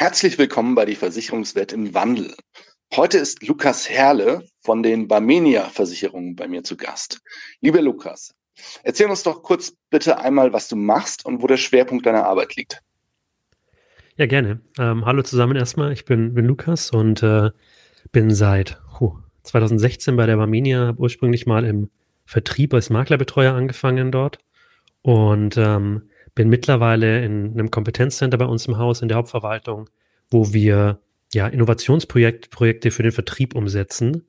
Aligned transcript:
Herzlich 0.00 0.38
willkommen 0.38 0.74
bei 0.74 0.86
die 0.86 0.94
Versicherungswelt 0.94 1.74
im 1.74 1.92
Wandel. 1.92 2.34
Heute 2.96 3.18
ist 3.18 3.46
Lukas 3.46 3.86
Herle 3.86 4.42
von 4.62 4.82
den 4.82 5.08
Barmenia 5.08 5.64
Versicherungen 5.64 6.36
bei 6.36 6.48
mir 6.48 6.64
zu 6.64 6.78
Gast. 6.78 7.20
Lieber 7.60 7.82
Lukas, 7.82 8.34
erzähl 8.82 9.10
uns 9.10 9.24
doch 9.24 9.42
kurz 9.42 9.76
bitte 9.90 10.18
einmal, 10.18 10.54
was 10.54 10.68
du 10.68 10.76
machst 10.76 11.26
und 11.26 11.42
wo 11.42 11.46
der 11.46 11.58
Schwerpunkt 11.58 12.06
deiner 12.06 12.24
Arbeit 12.24 12.56
liegt. 12.56 12.80
Ja, 14.16 14.24
gerne. 14.24 14.62
Ähm, 14.78 15.04
hallo 15.04 15.20
zusammen 15.20 15.56
erstmal. 15.56 15.92
Ich 15.92 16.06
bin, 16.06 16.32
bin 16.32 16.46
Lukas 16.46 16.90
und 16.92 17.22
äh, 17.22 17.50
bin 18.10 18.34
seit 18.34 18.80
huh, 19.00 19.18
2016 19.42 20.16
bei 20.16 20.24
der 20.24 20.38
Barmenia, 20.38 20.86
habe 20.86 21.00
ursprünglich 21.02 21.44
mal 21.44 21.66
im 21.66 21.90
Vertrieb 22.24 22.72
als 22.72 22.88
Maklerbetreuer 22.88 23.52
angefangen 23.52 24.10
dort 24.10 24.38
und 25.02 25.58
ähm, 25.58 26.08
bin 26.34 26.48
mittlerweile 26.48 27.24
in 27.24 27.52
einem 27.52 27.70
Kompetenzcenter 27.70 28.38
bei 28.38 28.44
uns 28.44 28.66
im 28.66 28.78
Haus 28.78 29.02
in 29.02 29.08
der 29.08 29.16
Hauptverwaltung, 29.16 29.88
wo 30.30 30.52
wir 30.52 31.00
ja 31.32 31.46
Innovationsprojekte 31.46 32.90
für 32.90 33.02
den 33.02 33.12
Vertrieb 33.12 33.54
umsetzen 33.54 34.26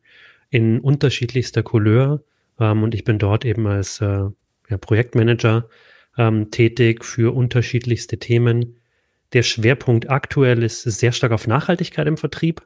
in 0.50 0.80
unterschiedlichster 0.80 1.64
Couleur. 1.64 2.24
Ähm, 2.60 2.84
und 2.84 2.94
ich 2.94 3.04
bin 3.04 3.18
dort 3.18 3.46
eben 3.46 3.68
als 3.68 4.02
äh, 4.02 4.26
ja, 4.70 4.78
Projektmanager 4.80 5.68
ähm, 6.18 6.52
tätig 6.52 7.06
für 7.06 7.34
unterschiedlichste 7.34 8.20
Themen. 8.20 8.78
Der 9.34 9.44
Schwerpunkt 9.44 10.10
aktuell 10.10 10.62
ist 10.62 10.84
sehr 10.84 11.14
stark 11.14 11.32
auf 11.32 11.48
Nachhaltigkeit 11.48 12.08
im 12.08 12.18
Vertrieb. 12.18 12.62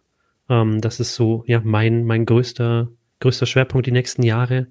Ähm, 0.49 0.81
das 0.81 0.99
ist 0.99 1.15
so 1.15 1.43
ja 1.47 1.61
mein 1.63 2.05
mein 2.05 2.25
größter 2.25 2.89
größter 3.19 3.45
Schwerpunkt 3.45 3.87
die 3.87 3.91
nächsten 3.91 4.23
Jahre 4.23 4.67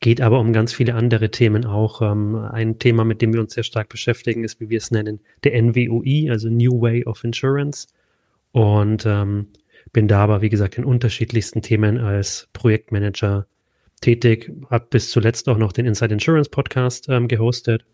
geht 0.00 0.20
aber 0.20 0.40
um 0.40 0.52
ganz 0.52 0.72
viele 0.72 0.94
andere 0.94 1.30
Themen 1.30 1.64
auch. 1.64 2.02
Ähm, 2.02 2.36
ein 2.36 2.78
Thema, 2.78 3.04
mit 3.04 3.22
dem 3.22 3.32
wir 3.32 3.40
uns 3.40 3.54
sehr 3.54 3.64
stark 3.64 3.88
beschäftigen, 3.88 4.44
ist, 4.44 4.60
wie 4.60 4.70
wir 4.70 4.78
es 4.78 4.90
nennen, 4.90 5.20
der 5.44 5.60
NWOI, 5.60 6.30
also 6.30 6.48
New 6.48 6.80
Way 6.80 7.04
of 7.04 7.24
Insurance. 7.24 7.88
Und 8.52 9.04
ähm, 9.06 9.48
bin 9.92 10.08
da 10.08 10.20
aber, 10.20 10.42
wie 10.42 10.48
gesagt, 10.48 10.78
in 10.78 10.84
unterschiedlichsten 10.84 11.62
Themen 11.62 11.98
als 11.98 12.48
Projektmanager 12.52 13.46
tätig, 14.00 14.52
habe 14.70 14.86
bis 14.90 15.10
zuletzt 15.10 15.48
auch 15.48 15.58
noch 15.58 15.72
den 15.72 15.86
Inside 15.86 16.14
Insurance 16.14 16.50
Podcast 16.50 17.08
ähm, 17.08 17.28
gehostet. 17.28 17.84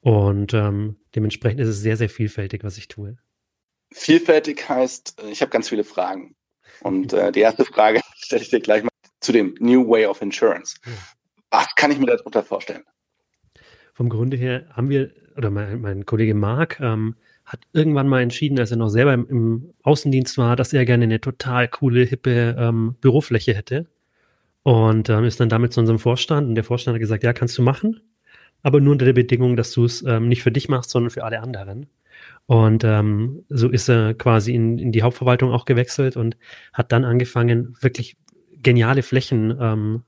Und 0.00 0.54
ähm, 0.54 0.96
dementsprechend 1.14 1.60
ist 1.60 1.68
es 1.68 1.80
sehr, 1.80 1.96
sehr 1.96 2.08
vielfältig, 2.08 2.64
was 2.64 2.78
ich 2.78 2.88
tue. 2.88 3.18
Vielfältig 3.92 4.68
heißt, 4.68 5.20
äh, 5.22 5.30
ich 5.30 5.42
habe 5.42 5.50
ganz 5.50 5.68
viele 5.68 5.84
Fragen. 5.84 6.36
Und 6.80 7.12
äh, 7.12 7.32
die 7.32 7.40
erste 7.40 7.64
Frage 7.64 8.00
stelle 8.16 8.42
ich 8.42 8.50
dir 8.50 8.60
gleich 8.60 8.82
mal 8.82 8.90
zu 9.20 9.32
dem 9.32 9.54
New 9.58 9.86
Way 9.88 10.06
of 10.06 10.22
Insurance. 10.22 10.76
Was 11.50 11.74
kann 11.76 11.90
ich 11.90 11.98
mir 11.98 12.06
darunter 12.06 12.42
vorstellen? 12.42 12.84
Vom 13.94 14.08
Grunde 14.08 14.36
her 14.36 14.66
haben 14.70 14.88
wir, 14.88 15.10
oder 15.36 15.50
mein, 15.50 15.80
mein 15.80 16.06
Kollege 16.06 16.34
Marc 16.34 16.80
ähm, 16.80 17.16
hat 17.44 17.60
irgendwann 17.72 18.08
mal 18.08 18.22
entschieden, 18.22 18.58
als 18.58 18.70
er 18.70 18.76
noch 18.76 18.88
selber 18.88 19.12
im, 19.12 19.26
im, 19.28 19.74
Außendienst 19.82 20.38
war, 20.38 20.56
dass 20.56 20.72
er 20.72 20.84
gerne 20.84 21.04
eine 21.04 21.20
total 21.20 21.68
coole, 21.68 22.04
hippe 22.04 22.56
ähm, 22.58 22.94
Bürofläche 23.00 23.54
hätte. 23.54 23.86
Und 24.62 25.08
ähm, 25.08 25.24
ist 25.24 25.40
dann 25.40 25.48
damit 25.48 25.72
zu 25.72 25.80
unserem 25.80 25.98
Vorstand 25.98 26.48
und 26.48 26.54
der 26.54 26.64
Vorstand 26.64 26.94
hat 26.94 27.00
gesagt, 27.00 27.24
ja, 27.24 27.32
kannst 27.32 27.56
du 27.58 27.62
machen, 27.62 28.00
aber 28.62 28.80
nur 28.80 28.92
unter 28.92 29.06
der 29.06 29.14
Bedingung, 29.14 29.56
dass 29.56 29.72
du 29.72 29.84
es 29.84 30.02
ähm, 30.02 30.28
nicht 30.28 30.42
für 30.42 30.52
dich 30.52 30.68
machst, 30.68 30.90
sondern 30.90 31.10
für 31.10 31.24
alle 31.24 31.40
anderen. 31.40 31.86
Und 32.46 32.84
ähm, 32.84 33.44
so 33.48 33.68
ist 33.68 33.88
er 33.88 34.14
quasi 34.14 34.54
in, 34.54 34.78
in 34.78 34.92
die 34.92 35.02
Hauptverwaltung 35.02 35.50
auch 35.50 35.64
gewechselt 35.64 36.16
und 36.16 36.36
hat 36.72 36.92
dann 36.92 37.04
angefangen, 37.04 37.74
wirklich 37.80 38.16
geniale 38.62 39.02
Flächen 39.02 39.56
ähm, 39.60 40.02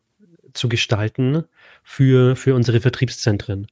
zu 0.54 0.68
gestalten 0.68 1.44
für, 1.82 2.36
für 2.36 2.54
unsere 2.54 2.80
Vertriebszentren. 2.80 3.66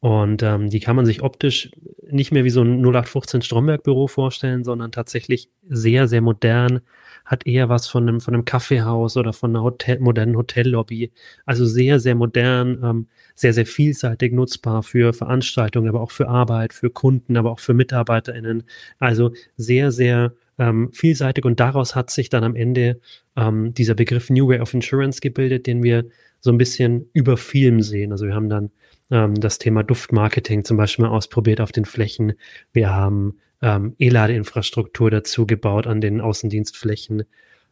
Und 0.00 0.42
ähm, 0.42 0.70
die 0.70 0.80
kann 0.80 0.96
man 0.96 1.04
sich 1.04 1.22
optisch 1.22 1.70
nicht 2.10 2.32
mehr 2.32 2.44
wie 2.44 2.50
so 2.50 2.62
ein 2.62 2.80
0815 2.80 3.42
Stromberg-Büro 3.42 4.08
vorstellen, 4.08 4.64
sondern 4.64 4.92
tatsächlich 4.92 5.50
sehr, 5.68 6.08
sehr 6.08 6.22
modern, 6.22 6.80
hat 7.26 7.46
eher 7.46 7.68
was 7.68 7.86
von 7.86 8.08
einem, 8.08 8.20
von 8.22 8.32
einem 8.32 8.46
Kaffeehaus 8.46 9.18
oder 9.18 9.34
von 9.34 9.50
einer 9.50 9.62
Hotel, 9.62 10.00
modernen 10.00 10.36
Hotellobby. 10.36 11.12
Also 11.44 11.66
sehr, 11.66 12.00
sehr 12.00 12.14
modern, 12.14 12.80
ähm, 12.82 13.06
sehr, 13.34 13.52
sehr 13.52 13.66
vielseitig 13.66 14.32
nutzbar 14.32 14.82
für 14.82 15.12
Veranstaltungen, 15.12 15.90
aber 15.90 16.00
auch 16.00 16.12
für 16.12 16.28
Arbeit, 16.28 16.72
für 16.72 16.88
Kunden, 16.88 17.36
aber 17.36 17.50
auch 17.50 17.60
für 17.60 17.74
MitarbeiterInnen. 17.74 18.64
Also 18.98 19.32
sehr, 19.56 19.92
sehr 19.92 20.32
ähm, 20.60 20.90
vielseitig 20.92 21.46
und 21.46 21.58
daraus 21.58 21.96
hat 21.96 22.10
sich 22.10 22.28
dann 22.28 22.44
am 22.44 22.54
Ende 22.54 23.00
ähm, 23.34 23.72
dieser 23.72 23.94
Begriff 23.94 24.28
New 24.28 24.46
Way 24.46 24.60
of 24.60 24.74
Insurance 24.74 25.20
gebildet, 25.20 25.66
den 25.66 25.82
wir 25.82 26.04
so 26.40 26.52
ein 26.52 26.58
bisschen 26.58 27.08
über 27.14 27.38
Film 27.38 27.80
sehen. 27.80 28.12
Also 28.12 28.26
wir 28.26 28.34
haben 28.34 28.50
dann 28.50 28.70
ähm, 29.10 29.34
das 29.34 29.58
Thema 29.58 29.82
Duftmarketing 29.82 30.64
zum 30.64 30.76
Beispiel 30.76 31.06
mal 31.06 31.12
ausprobiert 31.12 31.62
auf 31.62 31.72
den 31.72 31.86
Flächen. 31.86 32.34
Wir 32.74 32.94
haben 32.94 33.38
ähm, 33.62 33.94
E-Ladeinfrastruktur 33.98 35.10
dazu 35.10 35.46
gebaut 35.46 35.86
an 35.86 36.02
den 36.02 36.20
Außendienstflächen. 36.20 37.24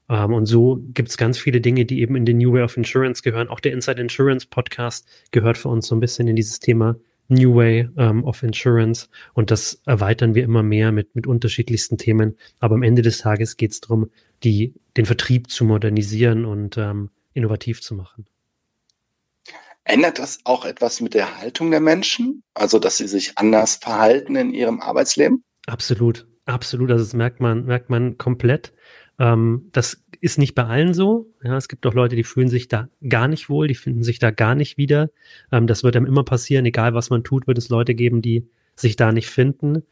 Ähm, 0.09 0.33
und 0.33 0.47
so 0.47 0.83
gibt 0.95 1.11
es 1.11 1.19
ganz 1.19 1.39
viele 1.39 1.61
Dinge, 1.61 1.85
die 1.85 2.01
eben 2.01 2.17
in 2.17 2.25
den 2.25 2.39
New 2.39 2.55
Way 2.55 2.63
of 2.63 2.79
Insurance 2.79 3.23
gehören. 3.23 3.49
Auch 3.49 3.61
der 3.61 3.73
Inside 3.75 4.01
Insurance 4.01 4.47
Podcast 4.49 5.07
gehört 5.31 5.59
für 5.59 5.69
uns 5.69 5.89
so 5.89 5.95
ein 5.95 6.01
bisschen 6.01 6.27
in 6.27 6.37
dieses 6.37 6.59
Thema 6.59 6.97
New 7.29 7.55
Way 7.55 7.91
ähm, 7.97 8.25
of 8.25 8.43
Insurance 8.43 9.09
und 9.35 9.51
das 9.51 9.81
erweitern 9.87 10.35
wir 10.35 10.45
immer 10.45 10.63
mehr 10.63 10.93
mit, 10.93 11.15
mit 11.15 11.27
unterschiedlichsten 11.27 11.99
Themen. 11.99 12.37
Aber 12.59 12.75
am 12.75 12.83
Ende 12.83 13.03
des 13.03 13.19
Tages 13.19 13.57
geht 13.57 13.73
es 13.73 13.81
darum, 13.81 14.11
die, 14.43 14.75
den 14.97 15.07
Vertrieb 15.07 15.51
zu 15.51 15.65
modernisieren 15.65 16.45
und 16.45 16.79
ähm, 16.79 17.11
innovativ 17.35 17.83
zu 17.83 17.95
machen. 17.95 18.27
Ändert 19.85 20.19
das 20.19 20.41
auch 20.45 20.67
etwas 20.67 21.01
mit 21.01 21.15
der 21.15 21.39
Haltung 21.39 21.71
der 21.71 21.81
Menschen? 21.81 22.43
Also, 22.53 22.79
dass 22.79 22.99
sie 22.99 23.09
sich 23.09 23.39
anders 23.39 23.77
verhalten 23.77 24.37
in 24.37 24.53
ihrem 24.53 24.81
Arbeitsleben? 24.81 25.45
Absolut, 25.67 26.27
absolut. 26.45 26.91
Also, 26.91 27.05
das 27.05 27.15
merkt 27.15 27.41
man, 27.41 27.65
merkt 27.65 27.89
man 27.89 28.19
komplett. 28.19 28.75
Ähm, 29.19 29.69
das 29.73 30.05
ist 30.21 30.39
nicht 30.39 30.55
bei 30.55 30.65
allen 30.65 30.95
so. 30.95 31.31
Ja, 31.43 31.57
es 31.57 31.69
gibt 31.69 31.87
auch 31.87 31.95
Leute, 31.95 32.17
die 32.17 32.25
fühlen 32.25 32.49
sich 32.49 32.69
da 32.69 32.89
gar 33.09 33.29
nicht 33.29 33.49
wohl, 33.49 33.69
die 33.69 33.75
finden 33.75 34.03
sich 34.03 34.19
da 34.19 34.31
gar 34.31 34.55
nicht 34.55 34.79
wieder. 34.79 35.11
Ähm, 35.53 35.67
das 35.67 35.85
wird 35.85 35.97
einem 35.97 36.07
immer 36.07 36.25
passieren, 36.25 36.67
egal 36.67 36.95
was 36.95 37.11
man 37.11 37.25
tut, 37.25 37.47
wird 37.47 37.59
es 37.59 37.69
Leute 37.69 37.95
geben, 37.95 38.23
die 38.23 38.49
sich 38.75 38.97
da 38.97 39.13
nicht 39.13 39.29
finden. 39.29 39.83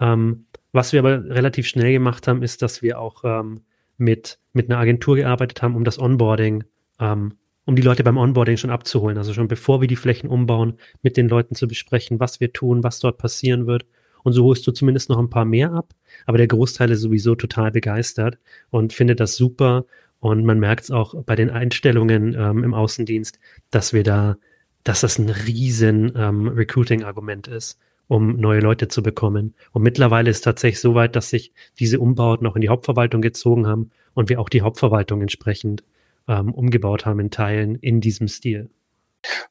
Ähm, 0.00 0.46
was 0.72 0.92
wir 0.92 1.00
aber 1.00 1.24
relativ 1.24 1.66
schnell 1.66 1.92
gemacht 1.92 2.28
haben, 2.28 2.42
ist, 2.42 2.62
dass 2.62 2.82
wir 2.82 3.00
auch 3.00 3.22
ähm, 3.24 3.60
mit, 3.96 4.38
mit 4.52 4.70
einer 4.70 4.78
Agentur 4.78 5.16
gearbeitet 5.16 5.62
haben, 5.62 5.74
um 5.74 5.84
das 5.84 5.98
Onboarding, 5.98 6.64
ähm, 7.00 7.34
um 7.64 7.76
die 7.76 7.82
Leute 7.82 8.04
beim 8.04 8.18
Onboarding 8.18 8.56
schon 8.56 8.70
abzuholen. 8.70 9.18
Also 9.18 9.32
schon 9.32 9.48
bevor 9.48 9.80
wir 9.80 9.88
die 9.88 9.96
Flächen 9.96 10.28
umbauen, 10.28 10.74
mit 11.02 11.16
den 11.16 11.28
Leuten 11.28 11.54
zu 11.54 11.66
besprechen, 11.66 12.20
was 12.20 12.40
wir 12.40 12.52
tun, 12.52 12.84
was 12.84 13.00
dort 13.00 13.18
passieren 13.18 13.66
wird 13.66 13.86
und 14.26 14.32
so 14.32 14.42
holst 14.42 14.66
du 14.66 14.72
zumindest 14.72 15.08
noch 15.08 15.20
ein 15.20 15.30
paar 15.30 15.44
mehr 15.44 15.70
ab. 15.70 15.94
Aber 16.26 16.36
der 16.36 16.48
Großteil 16.48 16.90
ist 16.90 17.00
sowieso 17.00 17.36
total 17.36 17.70
begeistert 17.70 18.38
und 18.70 18.92
findet 18.92 19.20
das 19.20 19.36
super. 19.36 19.86
Und 20.18 20.44
man 20.44 20.58
merkt 20.58 20.82
es 20.82 20.90
auch 20.90 21.14
bei 21.22 21.36
den 21.36 21.48
Einstellungen 21.48 22.34
ähm, 22.36 22.64
im 22.64 22.74
Außendienst, 22.74 23.38
dass 23.70 23.92
wir 23.92 24.02
da, 24.02 24.36
dass 24.82 25.02
das 25.02 25.20
ein 25.20 25.30
riesen 25.30 26.12
ähm, 26.16 26.48
Recruiting-Argument 26.48 27.46
ist, 27.46 27.78
um 28.08 28.36
neue 28.40 28.58
Leute 28.58 28.88
zu 28.88 29.00
bekommen. 29.00 29.54
Und 29.70 29.82
mittlerweile 29.82 30.28
ist 30.28 30.40
tatsächlich 30.40 30.80
so 30.80 30.96
weit, 30.96 31.14
dass 31.14 31.30
sich 31.30 31.52
diese 31.78 32.00
Umbauten 32.00 32.48
auch 32.48 32.56
in 32.56 32.62
die 32.62 32.68
Hauptverwaltung 32.68 33.22
gezogen 33.22 33.68
haben 33.68 33.92
und 34.14 34.28
wir 34.28 34.40
auch 34.40 34.48
die 34.48 34.62
Hauptverwaltung 34.62 35.22
entsprechend 35.22 35.84
ähm, 36.26 36.52
umgebaut 36.52 37.06
haben 37.06 37.20
in 37.20 37.30
Teilen 37.30 37.76
in 37.76 38.00
diesem 38.00 38.26
Stil. 38.26 38.70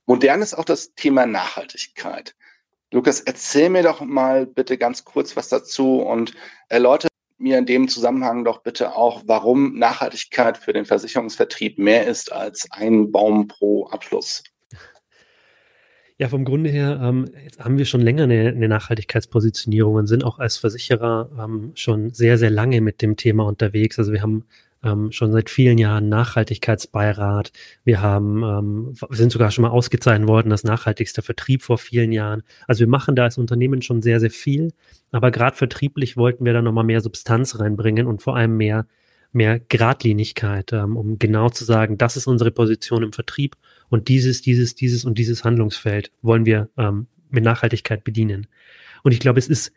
Modern 0.05 0.41
ist 0.41 0.53
auch 0.53 0.65
das 0.65 0.95
Thema 0.95 1.25
Nachhaltigkeit. 1.25 2.35
Lukas, 2.95 3.19
erzähl 3.19 3.69
mir 3.69 3.83
doch 3.83 3.99
mal 3.99 4.45
bitte 4.45 4.77
ganz 4.77 5.03
kurz 5.03 5.35
was 5.35 5.49
dazu 5.49 5.99
und 5.99 6.33
erläutere 6.69 7.09
mir 7.37 7.57
in 7.57 7.65
dem 7.65 7.89
Zusammenhang 7.89 8.45
doch 8.45 8.63
bitte 8.63 8.95
auch, 8.95 9.21
warum 9.25 9.77
Nachhaltigkeit 9.77 10.57
für 10.57 10.71
den 10.71 10.85
Versicherungsvertrieb 10.85 11.77
mehr 11.77 12.07
ist 12.07 12.31
als 12.31 12.65
ein 12.71 13.11
Baum 13.11 13.49
pro 13.49 13.87
Abschluss. 13.87 14.43
Ja, 16.17 16.29
vom 16.29 16.45
Grunde 16.45 16.69
her 16.69 16.97
ähm, 17.03 17.29
haben 17.59 17.77
wir 17.77 17.83
schon 17.83 17.99
länger 17.99 18.23
eine, 18.23 18.47
eine, 18.47 18.69
Nachhaltigkeitspositionierung 18.69 19.95
und 19.95 20.07
sind 20.07 20.23
auch 20.23 20.39
als 20.39 20.55
Versicherer 20.55 21.29
ähm, 21.37 21.73
schon 21.75 22.13
sehr, 22.13 22.37
sehr 22.37 22.49
lange 22.49 22.79
mit 22.79 23.01
dem 23.01 23.17
Thema 23.17 23.45
unterwegs. 23.45 23.99
Also 23.99 24.13
wir 24.13 24.21
haben 24.21 24.45
ähm, 24.85 25.11
schon 25.11 25.31
seit 25.31 25.49
vielen 25.49 25.77
Jahren 25.77 26.07
Nachhaltigkeitsbeirat. 26.07 27.51
Wir 27.83 28.01
haben, 28.01 28.43
ähm, 28.43 28.93
sind 29.09 29.31
sogar 29.31 29.51
schon 29.51 29.63
mal 29.63 29.69
ausgezeichnet 29.69 30.29
worden 30.29 30.51
als 30.51 30.63
nachhaltigster 30.63 31.23
Vertrieb 31.23 31.63
vor 31.63 31.77
vielen 31.77 32.11
Jahren. 32.11 32.43
Also 32.67 32.81
wir 32.81 32.87
machen 32.87 33.15
da 33.15 33.23
als 33.23 33.37
Unternehmen 33.37 33.81
schon 33.81 34.01
sehr, 34.01 34.19
sehr 34.19 34.31
viel. 34.31 34.71
Aber 35.11 35.31
gerade 35.31 35.55
vertrieblich 35.55 36.15
wollten 36.15 36.45
wir 36.45 36.53
da 36.53 36.61
nochmal 36.61 36.83
mehr 36.83 37.01
Substanz 37.01 37.59
reinbringen 37.59 38.07
und 38.07 38.21
vor 38.21 38.35
allem 38.35 38.55
mehr 38.57 38.85
mehr 39.31 39.59
Gradlinigkeit, 39.59 40.71
ähm, 40.71 40.95
um 40.95 41.19
genau 41.19 41.49
zu 41.49 41.65
sagen, 41.65 41.97
das 41.97 42.15
ist 42.15 42.25
unsere 42.25 42.51
Position 42.51 43.03
im 43.03 43.11
Vertrieb 43.11 43.57
und 43.89 44.07
dieses, 44.07 44.41
dieses, 44.41 44.75
dieses 44.75 45.03
und 45.03 45.17
dieses 45.17 45.43
Handlungsfeld 45.43 46.11
wollen 46.21 46.45
wir 46.45 46.69
ähm, 46.77 47.07
mit 47.29 47.43
Nachhaltigkeit 47.43 48.05
bedienen. 48.05 48.47
Und 49.03 49.11
ich 49.11 49.19
glaube, 49.19 49.39
es 49.39 49.49
ist 49.49 49.73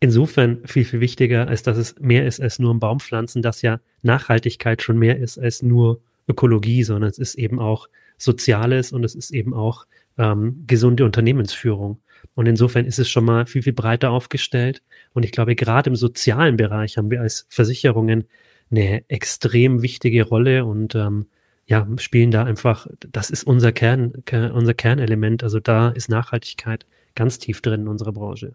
insofern 0.00 0.66
viel, 0.66 0.84
viel 0.84 1.00
wichtiger, 1.00 1.46
als 1.48 1.62
dass 1.62 1.76
es 1.76 1.94
mehr 2.00 2.26
ist 2.26 2.40
als 2.40 2.58
nur 2.58 2.74
ein 2.74 2.80
Baumpflanzen, 2.80 3.42
dass 3.42 3.62
ja 3.62 3.80
Nachhaltigkeit 4.02 4.82
schon 4.82 4.98
mehr 4.98 5.18
ist 5.18 5.38
als 5.38 5.62
nur 5.62 6.00
Ökologie, 6.26 6.82
sondern 6.82 7.10
es 7.10 7.18
ist 7.18 7.34
eben 7.36 7.60
auch 7.60 7.88
Soziales 8.16 8.92
und 8.92 9.04
es 9.04 9.14
ist 9.14 9.30
eben 9.30 9.54
auch 9.54 9.86
ähm, 10.18 10.64
gesunde 10.66 11.04
Unternehmensführung. 11.04 12.00
Und 12.34 12.46
insofern 12.46 12.84
ist 12.84 12.98
es 12.98 13.08
schon 13.08 13.24
mal 13.24 13.46
viel, 13.46 13.62
viel 13.62 13.72
breiter 13.72 14.10
aufgestellt. 14.10 14.82
Und 15.12 15.24
ich 15.24 15.32
glaube, 15.32 15.54
gerade 15.54 15.90
im 15.90 15.96
sozialen 15.96 16.56
Bereich 16.56 16.98
haben 16.98 17.10
wir 17.10 17.20
als 17.20 17.46
Versicherungen 17.48 18.24
eine 18.70 19.08
extrem 19.08 19.82
wichtige 19.82 20.24
Rolle 20.24 20.64
und 20.64 20.94
ähm, 20.94 21.26
ja, 21.66 21.86
spielen 21.98 22.30
da 22.30 22.44
einfach, 22.44 22.86
das 23.12 23.30
ist 23.30 23.44
unser 23.44 23.72
Kern, 23.72 24.12
unser 24.52 24.74
Kernelement. 24.74 25.42
Also 25.42 25.60
da 25.60 25.88
ist 25.90 26.08
Nachhaltigkeit 26.08 26.86
ganz 27.14 27.38
tief 27.38 27.62
drin 27.62 27.82
in 27.82 27.88
unserer 27.88 28.12
Branche. 28.12 28.54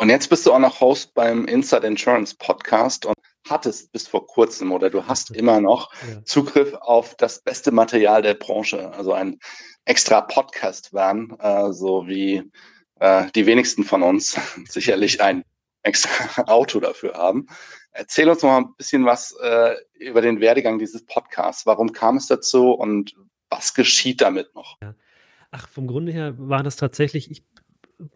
Und 0.00 0.10
jetzt 0.10 0.28
bist 0.30 0.46
du 0.46 0.52
auch 0.52 0.60
noch 0.60 0.80
Host 0.80 1.12
beim 1.14 1.44
Inside 1.46 1.84
Insurance 1.84 2.36
Podcast 2.38 3.04
und 3.04 3.16
hattest 3.48 3.90
bis 3.90 4.06
vor 4.06 4.26
kurzem 4.28 4.70
oder 4.70 4.90
du 4.90 5.04
hast 5.04 5.32
immer 5.32 5.60
noch 5.60 5.92
ja. 6.08 6.24
Zugriff 6.24 6.72
auf 6.74 7.16
das 7.16 7.40
beste 7.40 7.72
Material 7.72 8.22
der 8.22 8.34
Branche, 8.34 8.92
also 8.92 9.12
ein 9.12 9.38
extra 9.86 10.20
Podcast 10.20 10.92
waren, 10.92 11.36
äh, 11.40 11.72
so 11.72 12.06
wie 12.06 12.48
äh, 13.00 13.26
die 13.34 13.46
wenigsten 13.46 13.82
von 13.82 14.04
uns 14.04 14.38
sicherlich 14.68 15.20
ein 15.20 15.42
extra 15.82 16.44
Auto 16.46 16.78
dafür 16.78 17.14
haben. 17.14 17.46
Erzähl 17.90 18.28
uns 18.28 18.42
noch 18.42 18.50
mal 18.50 18.58
ein 18.58 18.74
bisschen 18.76 19.04
was 19.04 19.32
äh, 19.42 19.74
über 19.98 20.20
den 20.20 20.40
Werdegang 20.40 20.78
dieses 20.78 21.04
Podcasts. 21.06 21.66
Warum 21.66 21.92
kam 21.92 22.18
es 22.18 22.28
dazu 22.28 22.70
und 22.70 23.16
was 23.50 23.74
geschieht 23.74 24.20
damit 24.20 24.54
noch? 24.54 24.76
Ja. 24.80 24.94
Ach, 25.50 25.68
vom 25.68 25.86
Grunde 25.86 26.12
her 26.12 26.34
war 26.36 26.62
das 26.62 26.76
tatsächlich, 26.76 27.30
ich 27.30 27.42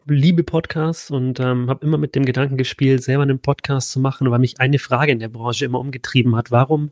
liebe 0.07 0.45
Podcasts 0.45 1.11
und 1.11 1.41
ähm, 1.41 1.69
habe 1.69 1.85
immer 1.85 1.99
mit 1.99 2.15
dem 2.15 2.25
Gedanken 2.25 2.57
gespielt, 2.57 3.03
selber 3.03 3.23
einen 3.23 3.41
Podcast 3.41 3.91
zu 3.91 4.01
machen, 4.01 4.31
weil 4.31 4.39
mich 4.39 4.61
eine 4.61 4.79
Frage 4.79 5.13
in 5.13 5.19
der 5.19 5.29
Branche 5.29 5.65
immer 5.65 5.81
umgetrieben 5.81 6.37
hat. 6.37 6.51
Warum, 6.51 6.91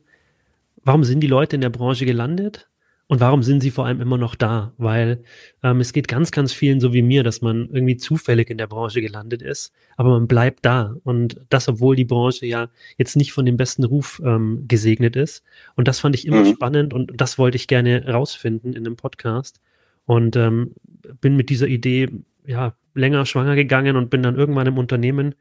warum 0.82 1.04
sind 1.04 1.20
die 1.20 1.28
Leute 1.28 1.56
in 1.56 1.62
der 1.62 1.70
Branche 1.70 2.06
gelandet? 2.06 2.68
Und 3.06 3.18
warum 3.18 3.42
sind 3.42 3.60
sie 3.60 3.72
vor 3.72 3.86
allem 3.86 4.00
immer 4.00 4.18
noch 4.18 4.36
da? 4.36 4.72
Weil 4.78 5.24
ähm, 5.64 5.80
es 5.80 5.92
geht 5.92 6.06
ganz, 6.06 6.30
ganz 6.30 6.52
vielen 6.52 6.78
so 6.78 6.92
wie 6.92 7.02
mir, 7.02 7.24
dass 7.24 7.42
man 7.42 7.68
irgendwie 7.72 7.96
zufällig 7.96 8.50
in 8.50 8.58
der 8.58 8.68
Branche 8.68 9.00
gelandet 9.00 9.42
ist, 9.42 9.72
aber 9.96 10.10
man 10.10 10.28
bleibt 10.28 10.64
da. 10.64 10.94
Und 11.02 11.40
das, 11.48 11.68
obwohl 11.68 11.96
die 11.96 12.04
Branche 12.04 12.46
ja 12.46 12.68
jetzt 12.98 13.16
nicht 13.16 13.32
von 13.32 13.44
dem 13.44 13.56
besten 13.56 13.82
Ruf 13.82 14.22
ähm, 14.24 14.66
gesegnet 14.68 15.16
ist. 15.16 15.42
Und 15.74 15.88
das 15.88 15.98
fand 15.98 16.14
ich 16.14 16.24
immer 16.24 16.44
mhm. 16.44 16.52
spannend 16.54 16.94
und 16.94 17.12
das 17.16 17.36
wollte 17.36 17.56
ich 17.56 17.66
gerne 17.66 18.06
rausfinden 18.06 18.74
in 18.74 18.86
einem 18.86 18.94
Podcast. 18.94 19.60
Und 20.06 20.36
ähm, 20.36 20.74
bin 21.20 21.34
mit 21.34 21.50
dieser 21.50 21.66
Idee 21.66 22.10
ja 22.46 22.74
länger 22.94 23.26
schwanger 23.26 23.56
gegangen 23.56 23.96
und 23.96 24.10
bin 24.10 24.22
dann 24.22 24.36
irgendwann 24.36 24.66
im 24.66 24.78
Unternehmen 24.78 25.34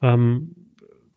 ähm, 0.00 0.54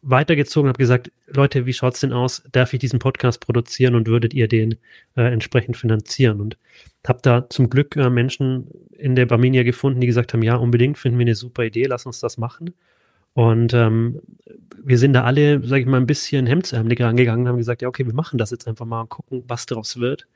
weitergezogen, 0.01 0.69
habe 0.69 0.77
gesagt, 0.77 1.11
Leute, 1.27 1.65
wie 1.65 1.73
schaut's 1.73 1.99
denn 1.99 2.13
aus? 2.13 2.43
Darf 2.51 2.73
ich 2.73 2.79
diesen 2.79 2.99
Podcast 2.99 3.39
produzieren 3.39 3.95
und 3.95 4.07
würdet 4.07 4.33
ihr 4.33 4.47
den 4.47 4.75
äh, 5.15 5.23
entsprechend 5.23 5.77
finanzieren? 5.77 6.39
Und 6.39 6.57
habe 7.07 7.19
da 7.23 7.49
zum 7.49 7.69
Glück 7.69 7.95
äh, 7.95 8.09
Menschen 8.09 8.67
in 8.91 9.15
der 9.15 9.25
Barminia 9.25 9.63
gefunden, 9.63 10.01
die 10.01 10.07
gesagt 10.07 10.33
haben, 10.33 10.43
ja, 10.43 10.55
unbedingt, 10.55 10.97
finden 10.97 11.17
wir 11.17 11.23
eine 11.23 11.35
super 11.35 11.63
Idee, 11.63 11.85
lass 11.85 12.05
uns 12.05 12.19
das 12.19 12.37
machen. 12.37 12.75
Und 13.33 13.73
ähm, 13.73 14.21
wir 14.81 14.97
sind 14.97 15.13
da 15.13 15.23
alle, 15.23 15.61
sage 15.65 15.81
ich 15.81 15.87
mal, 15.87 15.97
ein 15.97 16.07
bisschen 16.07 16.45
hemdsärmelig 16.45 17.01
rangegangen, 17.01 17.47
haben 17.47 17.57
gesagt, 17.57 17.81
ja, 17.81 17.87
okay, 17.87 18.05
wir 18.05 18.13
machen 18.13 18.37
das 18.37 18.51
jetzt 18.51 18.67
einfach 18.67 18.85
mal 18.85 19.01
und 19.01 19.09
gucken, 19.09 19.43
was 19.47 19.65
daraus 19.65 19.99
wird. 19.99 20.27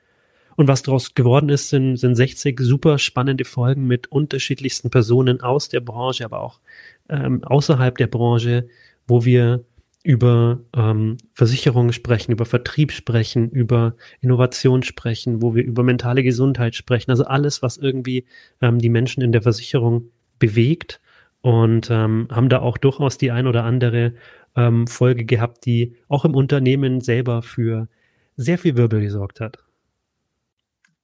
Und 0.60 0.68
was 0.68 0.82
daraus 0.82 1.14
geworden 1.14 1.48
ist, 1.48 1.70
sind, 1.70 1.96
sind 1.96 2.16
60 2.16 2.60
super 2.60 2.98
spannende 2.98 3.46
Folgen 3.46 3.86
mit 3.86 4.12
unterschiedlichsten 4.12 4.90
Personen 4.90 5.40
aus 5.40 5.70
der 5.70 5.80
Branche, 5.80 6.26
aber 6.26 6.42
auch 6.42 6.60
ähm, 7.08 7.42
außerhalb 7.42 7.96
der 7.96 8.08
Branche, 8.08 8.68
wo 9.06 9.24
wir 9.24 9.64
über 10.02 10.60
ähm, 10.76 11.16
Versicherungen 11.32 11.94
sprechen, 11.94 12.32
über 12.32 12.44
Vertrieb 12.44 12.92
sprechen, 12.92 13.48
über 13.48 13.94
Innovation 14.20 14.82
sprechen, 14.82 15.40
wo 15.40 15.54
wir 15.54 15.64
über 15.64 15.82
mentale 15.82 16.22
Gesundheit 16.22 16.74
sprechen. 16.74 17.10
Also 17.10 17.24
alles, 17.24 17.62
was 17.62 17.78
irgendwie 17.78 18.26
ähm, 18.60 18.80
die 18.80 18.90
Menschen 18.90 19.22
in 19.22 19.32
der 19.32 19.40
Versicherung 19.40 20.10
bewegt 20.38 21.00
und 21.40 21.88
ähm, 21.90 22.28
haben 22.30 22.50
da 22.50 22.58
auch 22.58 22.76
durchaus 22.76 23.16
die 23.16 23.30
ein 23.30 23.46
oder 23.46 23.64
andere 23.64 24.12
ähm, 24.56 24.86
Folge 24.86 25.24
gehabt, 25.24 25.64
die 25.64 25.94
auch 26.08 26.26
im 26.26 26.34
Unternehmen 26.34 27.00
selber 27.00 27.40
für 27.40 27.88
sehr 28.36 28.58
viel 28.58 28.76
Wirbel 28.76 29.00
gesorgt 29.00 29.40
hat. 29.40 29.56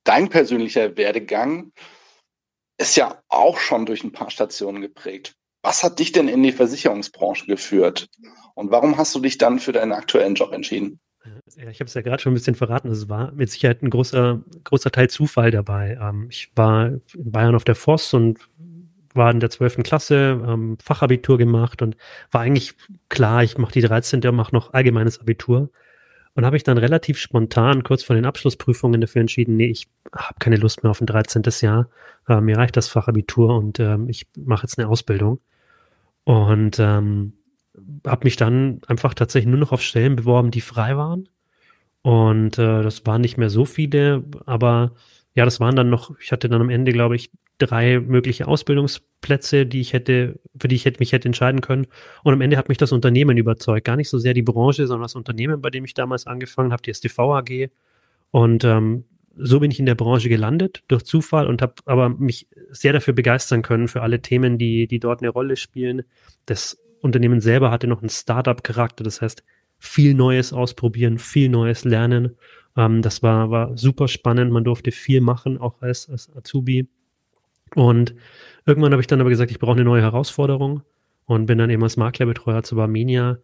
Dein 0.06 0.28
persönlicher 0.28 0.96
Werdegang 0.96 1.72
ist 2.78 2.96
ja 2.96 3.20
auch 3.28 3.58
schon 3.58 3.86
durch 3.86 4.04
ein 4.04 4.12
paar 4.12 4.30
Stationen 4.30 4.80
geprägt. 4.80 5.34
Was 5.62 5.82
hat 5.82 5.98
dich 5.98 6.12
denn 6.12 6.28
in 6.28 6.44
die 6.44 6.52
Versicherungsbranche 6.52 7.46
geführt? 7.46 8.08
Und 8.54 8.70
warum 8.70 8.96
hast 8.98 9.14
du 9.16 9.20
dich 9.20 9.36
dann 9.36 9.58
für 9.58 9.72
deinen 9.72 9.92
aktuellen 9.92 10.36
Job 10.36 10.52
entschieden? 10.52 11.00
Ja, 11.56 11.68
ich 11.68 11.80
habe 11.80 11.88
es 11.88 11.94
ja 11.94 12.02
gerade 12.02 12.22
schon 12.22 12.32
ein 12.32 12.36
bisschen 12.36 12.54
verraten. 12.54 12.88
Es 12.88 13.08
war 13.08 13.32
mit 13.32 13.50
Sicherheit 13.50 13.82
ein 13.82 13.90
großer, 13.90 14.44
großer 14.62 14.92
Teil 14.92 15.10
Zufall 15.10 15.50
dabei. 15.50 15.98
Ähm, 16.00 16.28
ich 16.30 16.52
war 16.54 16.86
in 16.86 17.02
Bayern 17.32 17.56
auf 17.56 17.64
der 17.64 17.74
Voss 17.74 18.14
und 18.14 18.38
war 19.12 19.32
in 19.32 19.40
der 19.40 19.50
12. 19.50 19.82
Klasse, 19.82 20.40
ähm, 20.46 20.78
Fachabitur 20.80 21.36
gemacht 21.36 21.82
und 21.82 21.96
war 22.30 22.42
eigentlich 22.42 22.74
klar, 23.08 23.42
ich 23.42 23.58
mache 23.58 23.72
die 23.72 23.80
13. 23.80 24.24
und 24.24 24.36
mache 24.36 24.54
noch 24.54 24.72
allgemeines 24.72 25.18
Abitur. 25.18 25.70
Und 26.36 26.44
habe 26.44 26.58
ich 26.58 26.64
dann 26.64 26.76
relativ 26.76 27.16
spontan 27.16 27.82
kurz 27.82 28.02
vor 28.02 28.14
den 28.14 28.26
Abschlussprüfungen 28.26 29.00
dafür 29.00 29.22
entschieden, 29.22 29.56
nee, 29.56 29.68
ich 29.68 29.88
habe 30.14 30.38
keine 30.38 30.56
Lust 30.56 30.82
mehr 30.82 30.90
auf 30.90 31.00
ein 31.00 31.06
13. 31.06 31.42
Jahr. 31.62 31.88
Äh, 32.28 32.42
mir 32.42 32.58
reicht 32.58 32.76
das 32.76 32.88
Fachabitur 32.88 33.56
und 33.56 33.80
ähm, 33.80 34.06
ich 34.10 34.26
mache 34.36 34.64
jetzt 34.64 34.78
eine 34.78 34.88
Ausbildung. 34.88 35.40
Und 36.24 36.78
ähm, 36.78 37.32
habe 38.06 38.24
mich 38.24 38.36
dann 38.36 38.82
einfach 38.86 39.14
tatsächlich 39.14 39.48
nur 39.48 39.58
noch 39.58 39.72
auf 39.72 39.80
Stellen 39.80 40.14
beworben, 40.14 40.50
die 40.50 40.60
frei 40.60 40.98
waren. 40.98 41.26
Und 42.02 42.58
äh, 42.58 42.82
das 42.82 43.06
waren 43.06 43.22
nicht 43.22 43.38
mehr 43.38 43.48
so 43.48 43.64
viele, 43.64 44.22
aber 44.44 44.92
ja, 45.34 45.46
das 45.46 45.58
waren 45.58 45.74
dann 45.74 45.88
noch, 45.88 46.18
ich 46.20 46.32
hatte 46.32 46.50
dann 46.50 46.60
am 46.60 46.70
Ende, 46.70 46.92
glaube 46.92 47.16
ich, 47.16 47.30
drei 47.58 48.00
mögliche 48.00 48.46
Ausbildungsplätze, 48.48 49.66
die 49.66 49.80
ich 49.80 49.92
hätte, 49.92 50.38
für 50.58 50.68
die 50.68 50.76
ich 50.76 50.84
hätte, 50.84 51.00
mich 51.00 51.12
hätte 51.12 51.28
entscheiden 51.28 51.60
können. 51.60 51.86
Und 52.22 52.32
am 52.32 52.40
Ende 52.40 52.56
hat 52.56 52.68
mich 52.68 52.78
das 52.78 52.92
Unternehmen 52.92 53.36
überzeugt. 53.36 53.86
Gar 53.86 53.96
nicht 53.96 54.08
so 54.08 54.18
sehr 54.18 54.34
die 54.34 54.42
Branche, 54.42 54.86
sondern 54.86 55.04
das 55.04 55.14
Unternehmen, 55.14 55.60
bei 55.60 55.70
dem 55.70 55.84
ich 55.84 55.94
damals 55.94 56.26
angefangen 56.26 56.72
habe, 56.72 56.82
die 56.82 56.92
STV 56.92 57.18
AG. 57.18 57.68
Und 58.30 58.64
ähm, 58.64 59.04
so 59.36 59.60
bin 59.60 59.70
ich 59.70 59.78
in 59.78 59.86
der 59.86 59.94
Branche 59.94 60.28
gelandet, 60.28 60.82
durch 60.88 61.04
Zufall 61.04 61.46
und 61.46 61.62
habe 61.62 61.74
aber 61.84 62.08
mich 62.08 62.48
sehr 62.70 62.92
dafür 62.92 63.14
begeistern 63.14 63.62
können, 63.62 63.88
für 63.88 64.02
alle 64.02 64.20
Themen, 64.20 64.58
die, 64.58 64.86
die 64.86 64.98
dort 64.98 65.20
eine 65.20 65.30
Rolle 65.30 65.56
spielen. 65.56 66.02
Das 66.46 66.78
Unternehmen 67.00 67.40
selber 67.40 67.70
hatte 67.70 67.86
noch 67.86 68.00
einen 68.00 68.08
Startup-Charakter, 68.08 69.04
das 69.04 69.20
heißt, 69.20 69.42
viel 69.78 70.14
Neues 70.14 70.52
ausprobieren, 70.52 71.18
viel 71.18 71.48
Neues 71.48 71.84
lernen. 71.84 72.36
Ähm, 72.76 73.02
das 73.02 73.22
war, 73.22 73.50
war 73.50 73.76
super 73.76 74.08
spannend. 74.08 74.52
Man 74.52 74.64
durfte 74.64 74.90
viel 74.90 75.20
machen, 75.20 75.58
auch 75.58 75.82
als, 75.82 76.08
als 76.08 76.34
Azubi. 76.34 76.88
Und 77.76 78.14
irgendwann 78.64 78.92
habe 78.92 79.02
ich 79.02 79.06
dann 79.06 79.20
aber 79.20 79.28
gesagt, 79.28 79.50
ich 79.50 79.58
brauche 79.58 79.72
eine 79.72 79.84
neue 79.84 80.00
Herausforderung 80.00 80.82
und 81.26 81.44
bin 81.44 81.58
dann 81.58 81.68
eben 81.68 81.82
als 81.82 81.98
Maklerbetreuer 81.98 82.62
zu 82.62 82.76
Barmenia 82.76 83.38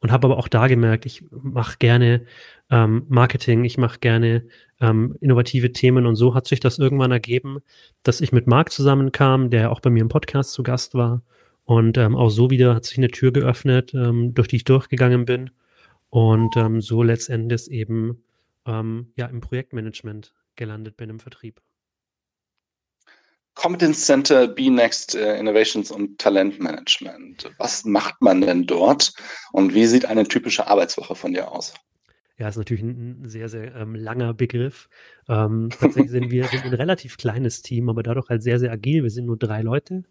und 0.00 0.10
habe 0.10 0.26
aber 0.26 0.38
auch 0.38 0.48
da 0.48 0.68
gemerkt, 0.68 1.04
ich 1.04 1.22
mache 1.30 1.76
gerne 1.78 2.24
ähm, 2.70 3.04
Marketing, 3.08 3.64
ich 3.64 3.76
mache 3.76 3.98
gerne 3.98 4.46
ähm, 4.80 5.18
innovative 5.20 5.72
Themen 5.72 6.06
und 6.06 6.16
so 6.16 6.34
hat 6.34 6.46
sich 6.46 6.60
das 6.60 6.78
irgendwann 6.78 7.10
ergeben, 7.10 7.58
dass 8.04 8.22
ich 8.22 8.32
mit 8.32 8.46
Marc 8.46 8.72
zusammenkam, 8.72 9.50
der 9.50 9.70
auch 9.70 9.80
bei 9.80 9.90
mir 9.90 10.00
im 10.00 10.08
Podcast 10.08 10.52
zu 10.52 10.62
Gast 10.62 10.94
war 10.94 11.22
und 11.64 11.98
ähm, 11.98 12.16
auch 12.16 12.30
so 12.30 12.48
wieder 12.48 12.74
hat 12.74 12.86
sich 12.86 12.96
eine 12.96 13.08
Tür 13.08 13.32
geöffnet, 13.32 13.92
ähm, 13.92 14.32
durch 14.32 14.48
die 14.48 14.56
ich 14.56 14.64
durchgegangen 14.64 15.26
bin 15.26 15.50
und 16.08 16.56
ähm, 16.56 16.80
so 16.80 17.02
letztendlich 17.02 17.70
eben 17.70 18.24
ähm, 18.64 19.12
ja 19.14 19.26
im 19.26 19.42
Projektmanagement 19.42 20.32
gelandet 20.56 20.96
bin 20.96 21.10
im 21.10 21.20
Vertrieb. 21.20 21.60
Competence 23.54 24.04
Center, 24.04 24.48
B-Next 24.48 25.14
äh, 25.14 25.38
Innovations 25.38 25.90
und 25.90 26.18
Talentmanagement. 26.18 27.50
Was 27.58 27.84
macht 27.84 28.20
man 28.20 28.40
denn 28.40 28.66
dort 28.66 29.12
und 29.52 29.74
wie 29.74 29.86
sieht 29.86 30.06
eine 30.06 30.24
typische 30.24 30.66
Arbeitswoche 30.66 31.14
von 31.14 31.32
dir 31.32 31.52
aus? 31.52 31.74
Ja, 32.36 32.48
ist 32.48 32.56
natürlich 32.56 32.82
ein, 32.82 33.22
sehr, 33.24 33.48
sehr 33.48 33.74
ähm, 33.76 33.94
langer 33.94 34.34
Begriff. 34.34 34.88
Ähm, 35.28 35.70
tatsächlich 35.78 36.10
sind 36.10 36.30
wir 36.30 36.46
sind 36.48 36.64
ein 36.64 36.74
relativ 36.74 37.16
kleines 37.16 37.62
Team, 37.62 37.88
aber 37.88 38.02
dadurch 38.02 38.28
halt 38.28 38.42
sehr, 38.42 38.58
sehr 38.58 38.72
agil. 38.72 39.04
Wir 39.04 39.10
sind 39.10 39.26
nur 39.26 39.36
drei 39.36 39.62
Leute. 39.62 40.02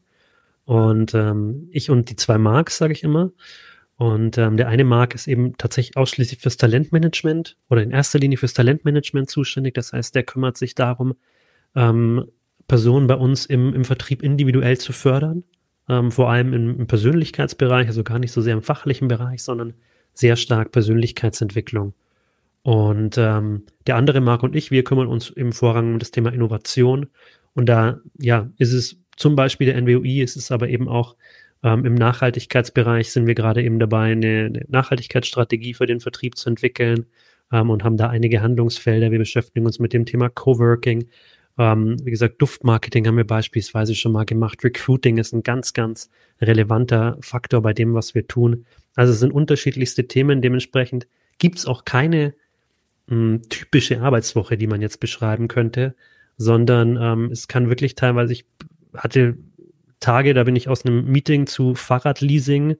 Und 0.63 1.13
ähm, 1.13 1.67
ich 1.71 1.89
und 1.89 2.09
die 2.09 2.15
zwei 2.15 2.37
Marks, 2.37 2.77
sage 2.77 2.93
ich 2.93 3.03
immer. 3.03 3.31
Und 3.97 4.37
ähm, 4.37 4.55
der 4.57 4.69
eine 4.69 4.85
Mark 4.85 5.13
ist 5.15 5.27
eben 5.27 5.57
tatsächlich 5.57 5.97
ausschließlich 5.97 6.39
fürs 6.39 6.57
Talentmanagement 6.57 7.57
oder 7.69 7.83
in 7.83 7.91
erster 7.91 8.19
Linie 8.19 8.37
fürs 8.37 8.53
Talentmanagement 8.53 9.29
zuständig. 9.29 9.73
Das 9.73 9.91
heißt, 9.91 10.15
der 10.15 10.23
kümmert 10.23 10.57
sich 10.57 10.75
darum, 10.75 11.15
ähm, 11.75 12.25
Personen 12.67 13.07
bei 13.07 13.15
uns 13.15 13.45
im, 13.45 13.73
im 13.73 13.85
Vertrieb 13.85 14.23
individuell 14.23 14.77
zu 14.77 14.93
fördern, 14.93 15.43
ähm, 15.89 16.11
vor 16.11 16.29
allem 16.29 16.53
im, 16.53 16.79
im, 16.79 16.87
Persönlichkeitsbereich, 16.87 17.87
also 17.87 18.03
gar 18.03 18.19
nicht 18.19 18.31
so 18.31 18.41
sehr 18.41 18.53
im 18.53 18.61
fachlichen 18.61 19.07
Bereich, 19.07 19.43
sondern 19.43 19.73
sehr 20.13 20.35
stark 20.35 20.71
Persönlichkeitsentwicklung. 20.71 21.93
Und 22.61 23.17
ähm, 23.17 23.63
der 23.87 23.97
andere 23.97 24.21
Marc 24.21 24.43
und 24.43 24.55
ich, 24.55 24.71
wir 24.71 24.83
kümmern 24.83 25.07
uns 25.07 25.29
im 25.29 25.51
Vorrang 25.51 25.93
um 25.93 25.99
das 25.99 26.11
Thema 26.11 26.31
Innovation. 26.31 27.07
Und 27.53 27.67
da, 27.67 27.99
ja, 28.17 28.49
ist 28.57 28.71
es 28.71 28.97
zum 29.17 29.35
Beispiel 29.35 29.67
der 29.67 29.81
NWOI, 29.81 30.21
ist 30.21 30.37
es 30.37 30.51
aber 30.51 30.69
eben 30.69 30.87
auch 30.87 31.15
ähm, 31.63 31.85
im 31.85 31.95
Nachhaltigkeitsbereich 31.95 33.11
sind 33.11 33.25
wir 33.25 33.35
gerade 33.35 33.63
eben 33.63 33.79
dabei, 33.79 34.11
eine, 34.11 34.45
eine 34.45 34.65
Nachhaltigkeitsstrategie 34.67 35.73
für 35.73 35.85
den 35.85 36.01
Vertrieb 36.01 36.37
zu 36.37 36.49
entwickeln 36.49 37.05
ähm, 37.51 37.69
und 37.69 37.83
haben 37.83 37.97
da 37.97 38.09
einige 38.09 38.41
Handlungsfelder. 38.41 39.11
Wir 39.11 39.19
beschäftigen 39.19 39.65
uns 39.65 39.79
mit 39.79 39.93
dem 39.93 40.05
Thema 40.05 40.29
Coworking. 40.29 41.07
Ähm, 41.57 41.97
wie 42.03 42.11
gesagt, 42.11 42.41
Duftmarketing 42.41 43.07
haben 43.07 43.17
wir 43.17 43.27
beispielsweise 43.27 43.95
schon 43.95 44.11
mal 44.11 44.25
gemacht. 44.25 44.63
Recruiting 44.63 45.17
ist 45.17 45.33
ein 45.33 45.43
ganz, 45.43 45.73
ganz 45.73 46.09
relevanter 46.41 47.17
Faktor 47.21 47.61
bei 47.61 47.73
dem, 47.73 47.93
was 47.93 48.15
wir 48.15 48.27
tun. 48.27 48.65
Also 48.95 49.13
es 49.13 49.19
sind 49.19 49.31
unterschiedlichste 49.31 50.07
Themen. 50.07 50.41
Dementsprechend 50.41 51.07
gibt 51.37 51.59
es 51.59 51.65
auch 51.65 51.85
keine 51.85 52.33
mh, 53.07 53.15
hm, 53.15 53.41
typische 53.49 54.01
Arbeitswoche, 54.01 54.57
die 54.57 54.67
man 54.67 54.81
jetzt 54.81 54.99
beschreiben 54.99 55.47
könnte, 55.47 55.95
sondern 56.37 56.97
ähm, 56.99 57.31
es 57.31 57.47
kann 57.47 57.69
wirklich 57.69 57.95
teilweise, 57.95 58.33
ich 58.33 58.45
hatte 58.95 59.37
Tage, 59.99 60.33
da 60.33 60.43
bin 60.43 60.55
ich 60.55 60.67
aus 60.67 60.85
einem 60.85 61.05
Meeting 61.05 61.47
zu 61.47 61.75
Fahrradleasing 61.75 62.75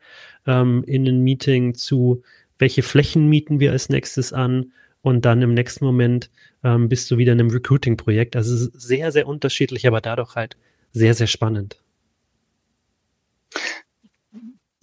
ähm, 0.45 0.83
in 0.85 1.07
ein 1.07 1.21
Meeting 1.21 1.73
zu, 1.73 2.23
welche 2.59 2.83
Flächen 2.83 3.29
mieten 3.29 3.59
wir 3.59 3.71
als 3.71 3.89
nächstes 3.89 4.33
an 4.33 4.73
und 5.01 5.25
dann 5.25 5.41
im 5.41 5.53
nächsten 5.53 5.85
Moment 5.85 6.29
ähm, 6.63 6.89
bist 6.89 7.09
du 7.11 7.17
wieder 7.17 7.33
in 7.33 7.39
einem 7.39 7.49
Recruiting-Projekt. 7.49 8.35
Also 8.35 8.69
sehr, 8.73 9.11
sehr 9.11 9.27
unterschiedlich, 9.27 9.87
aber 9.87 10.01
dadurch 10.01 10.35
halt 10.35 10.57
sehr, 10.91 11.13
sehr 11.13 11.27
spannend. 11.27 11.81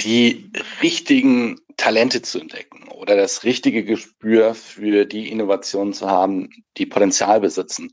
Die 0.00 0.50
richtigen 0.82 1.60
Talente 1.76 2.22
zu 2.22 2.40
entdecken 2.40 2.88
oder 2.88 3.16
das 3.16 3.44
richtige 3.44 3.84
Gespür 3.84 4.54
für 4.54 5.06
die 5.06 5.30
Innovationen 5.30 5.92
zu 5.92 6.08
haben, 6.08 6.50
die 6.76 6.87
Potenzial 6.87 7.40
besitzen, 7.40 7.92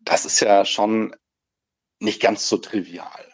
das 0.00 0.24
ist 0.24 0.40
ja 0.40 0.64
schon 0.64 1.14
nicht 2.00 2.20
ganz 2.20 2.48
so 2.48 2.56
trivial. 2.56 3.31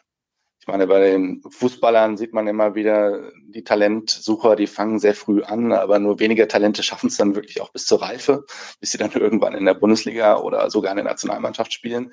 Ich 0.68 0.70
meine, 0.70 0.86
bei 0.86 1.00
den 1.00 1.40
Fußballern 1.48 2.18
sieht 2.18 2.34
man 2.34 2.46
immer 2.46 2.74
wieder, 2.74 3.32
die 3.46 3.64
Talentsucher, 3.64 4.54
die 4.54 4.66
fangen 4.66 4.98
sehr 4.98 5.14
früh 5.14 5.42
an, 5.42 5.72
aber 5.72 5.98
nur 5.98 6.20
wenige 6.20 6.46
Talente 6.46 6.82
schaffen 6.82 7.06
es 7.06 7.16
dann 7.16 7.34
wirklich 7.34 7.62
auch 7.62 7.72
bis 7.72 7.86
zur 7.86 8.02
Reife, 8.02 8.44
bis 8.78 8.90
sie 8.90 8.98
dann 8.98 9.10
irgendwann 9.14 9.54
in 9.54 9.64
der 9.64 9.72
Bundesliga 9.72 10.36
oder 10.36 10.68
sogar 10.68 10.92
in 10.92 10.96
der 10.96 11.06
Nationalmannschaft 11.06 11.72
spielen. 11.72 12.12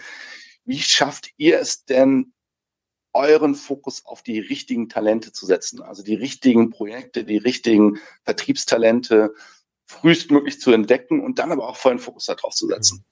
Wie 0.63 0.79
schafft 0.79 1.31
ihr 1.35 1.59
es 1.59 1.83
denn, 1.83 2.31
euren 3.11 3.55
Fokus 3.55 4.05
auf 4.05 4.23
die 4.23 4.39
richtigen 4.39 4.87
Talente 4.87 5.33
zu 5.33 5.45
setzen, 5.45 5.81
also 5.81 6.01
die 6.01 6.15
richtigen 6.15 6.69
Projekte, 6.69 7.25
die 7.25 7.35
richtigen 7.35 7.99
Vertriebstalente 8.23 9.33
frühestmöglich 9.85 10.61
zu 10.61 10.71
entdecken 10.71 11.19
und 11.19 11.39
dann 11.39 11.51
aber 11.51 11.67
auch 11.67 11.75
vollen 11.75 11.99
Fokus 11.99 12.27
darauf 12.27 12.53
zu 12.53 12.67
setzen? 12.67 13.03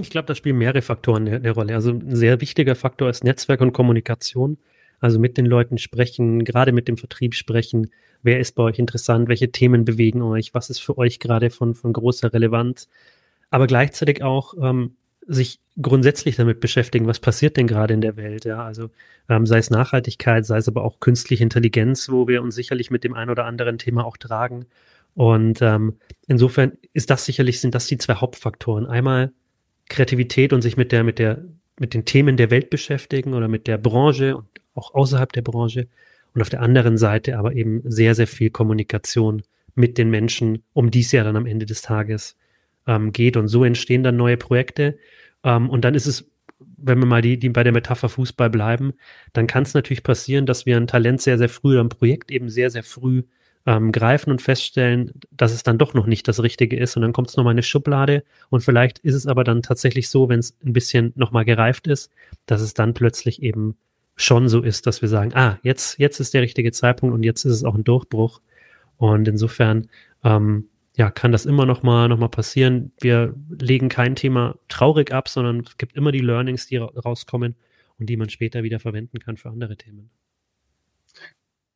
Ich 0.00 0.10
glaube, 0.10 0.26
da 0.26 0.34
spielen 0.34 0.58
mehrere 0.58 0.82
Faktoren 0.82 1.28
eine 1.28 1.50
Rolle. 1.50 1.74
Also 1.74 1.90
ein 1.90 2.16
sehr 2.16 2.40
wichtiger 2.40 2.74
Faktor 2.74 3.10
ist 3.10 3.22
Netzwerk 3.22 3.60
und 3.60 3.72
Kommunikation. 3.72 4.58
Also 5.00 5.18
mit 5.18 5.36
den 5.36 5.46
Leuten 5.46 5.78
sprechen, 5.78 6.44
gerade 6.44 6.72
mit 6.72 6.88
dem 6.88 6.96
Vertrieb 6.96 7.34
sprechen. 7.34 7.90
Wer 8.22 8.40
ist 8.40 8.54
bei 8.54 8.64
euch 8.64 8.78
interessant? 8.78 9.28
Welche 9.28 9.52
Themen 9.52 9.84
bewegen 9.84 10.22
euch? 10.22 10.54
Was 10.54 10.70
ist 10.70 10.80
für 10.80 10.98
euch 10.98 11.20
gerade 11.20 11.50
von, 11.50 11.74
von 11.74 11.92
großer 11.92 12.32
Relevanz? 12.32 12.88
Aber 13.50 13.66
gleichzeitig 13.66 14.22
auch 14.22 14.54
ähm, 14.60 14.96
sich 15.26 15.60
grundsätzlich 15.80 16.36
damit 16.36 16.60
beschäftigen, 16.60 17.06
was 17.06 17.20
passiert 17.20 17.56
denn 17.56 17.66
gerade 17.66 17.94
in 17.94 18.00
der 18.00 18.16
Welt, 18.16 18.44
ja, 18.44 18.64
also 18.64 18.90
ähm, 19.28 19.46
sei 19.46 19.58
es 19.58 19.70
Nachhaltigkeit, 19.70 20.44
sei 20.46 20.58
es 20.58 20.68
aber 20.68 20.84
auch 20.84 21.00
künstliche 21.00 21.42
Intelligenz, 21.42 22.08
wo 22.10 22.28
wir 22.28 22.42
uns 22.42 22.54
sicherlich 22.54 22.90
mit 22.90 23.04
dem 23.04 23.14
ein 23.14 23.30
oder 23.30 23.44
anderen 23.44 23.78
Thema 23.78 24.04
auch 24.04 24.16
tragen. 24.16 24.66
Und 25.14 25.62
ähm, 25.62 25.98
insofern 26.26 26.72
ist 26.92 27.10
das 27.10 27.24
sicherlich, 27.24 27.60
sind 27.60 27.74
das 27.74 27.86
die 27.86 27.98
zwei 27.98 28.14
Hauptfaktoren. 28.14 28.86
Einmal 28.86 29.32
Kreativität 29.88 30.52
und 30.52 30.62
sich 30.62 30.76
mit 30.76 30.92
der, 30.92 31.04
mit 31.04 31.18
der, 31.18 31.44
mit 31.78 31.94
den 31.94 32.04
Themen 32.04 32.36
der 32.36 32.50
Welt 32.50 32.70
beschäftigen 32.70 33.34
oder 33.34 33.48
mit 33.48 33.66
der 33.66 33.78
Branche 33.78 34.36
und 34.36 34.46
auch 34.74 34.94
außerhalb 34.94 35.32
der 35.32 35.42
Branche. 35.42 35.88
Und 36.34 36.42
auf 36.42 36.50
der 36.50 36.62
anderen 36.62 36.98
Seite 36.98 37.38
aber 37.38 37.54
eben 37.54 37.82
sehr, 37.84 38.14
sehr 38.14 38.26
viel 38.26 38.50
Kommunikation 38.50 39.42
mit 39.74 39.98
den 39.98 40.10
Menschen, 40.10 40.62
um 40.72 40.90
die 40.90 41.00
es 41.00 41.12
ja 41.12 41.24
dann 41.24 41.36
am 41.36 41.46
Ende 41.46 41.66
des 41.66 41.82
Tages 41.82 42.36
ähm, 42.86 43.12
geht. 43.12 43.36
Und 43.36 43.48
so 43.48 43.64
entstehen 43.64 44.02
dann 44.02 44.16
neue 44.16 44.36
Projekte. 44.36 44.98
Ähm, 45.42 45.70
und 45.70 45.84
dann 45.84 45.94
ist 45.94 46.06
es, 46.06 46.30
wenn 46.76 46.98
wir 46.98 47.06
mal 47.06 47.22
die, 47.22 47.38
die 47.38 47.48
bei 47.48 47.62
der 47.62 47.72
Metapher 47.72 48.08
Fußball 48.08 48.50
bleiben, 48.50 48.94
dann 49.32 49.46
kann 49.46 49.62
es 49.62 49.74
natürlich 49.74 50.02
passieren, 50.02 50.46
dass 50.46 50.66
wir 50.66 50.76
ein 50.76 50.86
Talent 50.86 51.20
sehr, 51.20 51.38
sehr 51.38 51.48
früh 51.48 51.72
oder 51.72 51.84
ein 51.84 51.88
Projekt 51.88 52.30
eben 52.30 52.48
sehr, 52.48 52.70
sehr 52.70 52.82
früh 52.82 53.22
ähm, 53.66 53.92
greifen 53.92 54.30
und 54.30 54.42
feststellen, 54.42 55.12
dass 55.30 55.52
es 55.52 55.62
dann 55.62 55.78
doch 55.78 55.94
noch 55.94 56.06
nicht 56.06 56.28
das 56.28 56.42
Richtige 56.42 56.76
ist. 56.76 56.96
Und 56.96 57.02
dann 57.02 57.12
kommt 57.12 57.28
es 57.28 57.36
nochmal 57.36 57.52
in 57.52 57.56
eine 57.56 57.62
Schublade. 57.62 58.24
Und 58.50 58.62
vielleicht 58.62 58.98
ist 59.00 59.14
es 59.14 59.26
aber 59.26 59.44
dann 59.44 59.62
tatsächlich 59.62 60.08
so, 60.08 60.28
wenn 60.28 60.40
es 60.40 60.56
ein 60.64 60.72
bisschen 60.72 61.12
nochmal 61.16 61.44
gereift 61.44 61.86
ist, 61.86 62.10
dass 62.46 62.60
es 62.60 62.74
dann 62.74 62.94
plötzlich 62.94 63.42
eben 63.42 63.76
schon 64.16 64.48
so 64.48 64.60
ist, 64.60 64.86
dass 64.86 65.02
wir 65.02 65.08
sagen, 65.08 65.32
ah, 65.34 65.58
jetzt, 65.62 65.98
jetzt 65.98 66.20
ist 66.20 66.34
der 66.34 66.42
richtige 66.42 66.72
Zeitpunkt 66.72 67.14
und 67.14 67.22
jetzt 67.22 67.44
ist 67.44 67.52
es 67.52 67.64
auch 67.64 67.74
ein 67.74 67.84
Durchbruch. 67.84 68.40
Und 68.96 69.26
insofern, 69.26 69.88
ähm, 70.22 70.68
ja, 70.96 71.10
kann 71.10 71.32
das 71.32 71.46
immer 71.46 71.66
noch 71.66 71.82
mal, 71.82 72.08
noch 72.08 72.18
mal 72.18 72.28
passieren. 72.28 72.92
Wir 73.00 73.34
legen 73.48 73.88
kein 73.88 74.14
Thema 74.14 74.56
traurig 74.68 75.12
ab, 75.12 75.28
sondern 75.28 75.60
es 75.60 75.76
gibt 75.78 75.96
immer 75.96 76.12
die 76.12 76.20
Learnings, 76.20 76.66
die 76.66 76.76
rauskommen 76.76 77.56
und 77.98 78.06
die 78.08 78.16
man 78.16 78.28
später 78.28 78.62
wieder 78.62 78.78
verwenden 78.78 79.18
kann 79.18 79.36
für 79.36 79.48
andere 79.48 79.76
Themen. 79.76 80.10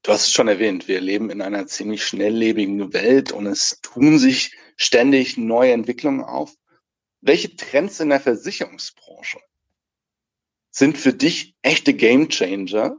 Du 0.09 0.15
hast 0.15 0.23
es 0.23 0.33
schon 0.33 0.49
erwähnt, 0.49 0.89
wir 0.89 1.03
leben 1.03 1.29
in 1.29 1.43
einer 1.43 1.67
ziemlich 1.67 2.03
schnelllebigen 2.03 2.95
Welt 2.95 3.31
und 3.31 3.45
es 3.45 3.79
tun 3.83 4.19
sich 4.19 4.57
ständig 4.79 5.37
neue 5.37 5.73
Entwicklungen 5.73 6.23
auf. 6.23 6.55
Welche 7.21 7.55
Trends 7.57 8.01
in 8.01 8.09
der 8.09 8.19
Versicherungsbranche 8.19 9.37
sind 10.71 10.97
für 10.97 11.13
dich 11.13 11.57
echte 11.61 11.93
Gamechanger? 11.93 12.97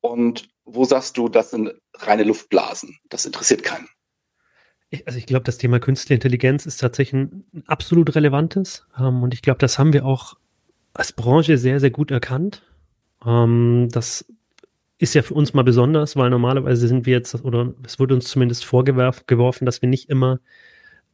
Und 0.00 0.48
wo 0.64 0.86
sagst 0.86 1.18
du, 1.18 1.28
das 1.28 1.50
sind 1.50 1.74
reine 1.96 2.24
Luftblasen? 2.24 2.98
Das 3.10 3.26
interessiert 3.26 3.62
keinen. 3.62 3.90
Also 5.04 5.18
ich 5.18 5.26
glaube, 5.26 5.44
das 5.44 5.58
Thema 5.58 5.78
Künstliche 5.78 6.14
Intelligenz 6.14 6.64
ist 6.64 6.78
tatsächlich 6.78 7.20
ein 7.20 7.64
absolut 7.66 8.14
relevantes. 8.14 8.86
Ähm, 8.98 9.22
und 9.22 9.34
ich 9.34 9.42
glaube, 9.42 9.58
das 9.58 9.78
haben 9.78 9.92
wir 9.92 10.06
auch 10.06 10.38
als 10.94 11.12
Branche 11.12 11.58
sehr, 11.58 11.80
sehr 11.80 11.90
gut 11.90 12.10
erkannt. 12.10 12.62
Ähm, 13.26 13.90
das 13.92 14.24
ist 14.98 15.14
ja 15.14 15.22
für 15.22 15.34
uns 15.34 15.54
mal 15.54 15.62
besonders, 15.62 16.16
weil 16.16 16.30
normalerweise 16.30 16.88
sind 16.88 17.06
wir 17.06 17.14
jetzt, 17.14 17.44
oder 17.44 17.72
es 17.84 17.98
wurde 17.98 18.14
uns 18.14 18.26
zumindest 18.28 18.64
vorgeworfen, 18.64 19.64
dass 19.64 19.80
wir 19.80 19.88
nicht 19.88 20.10
immer 20.10 20.40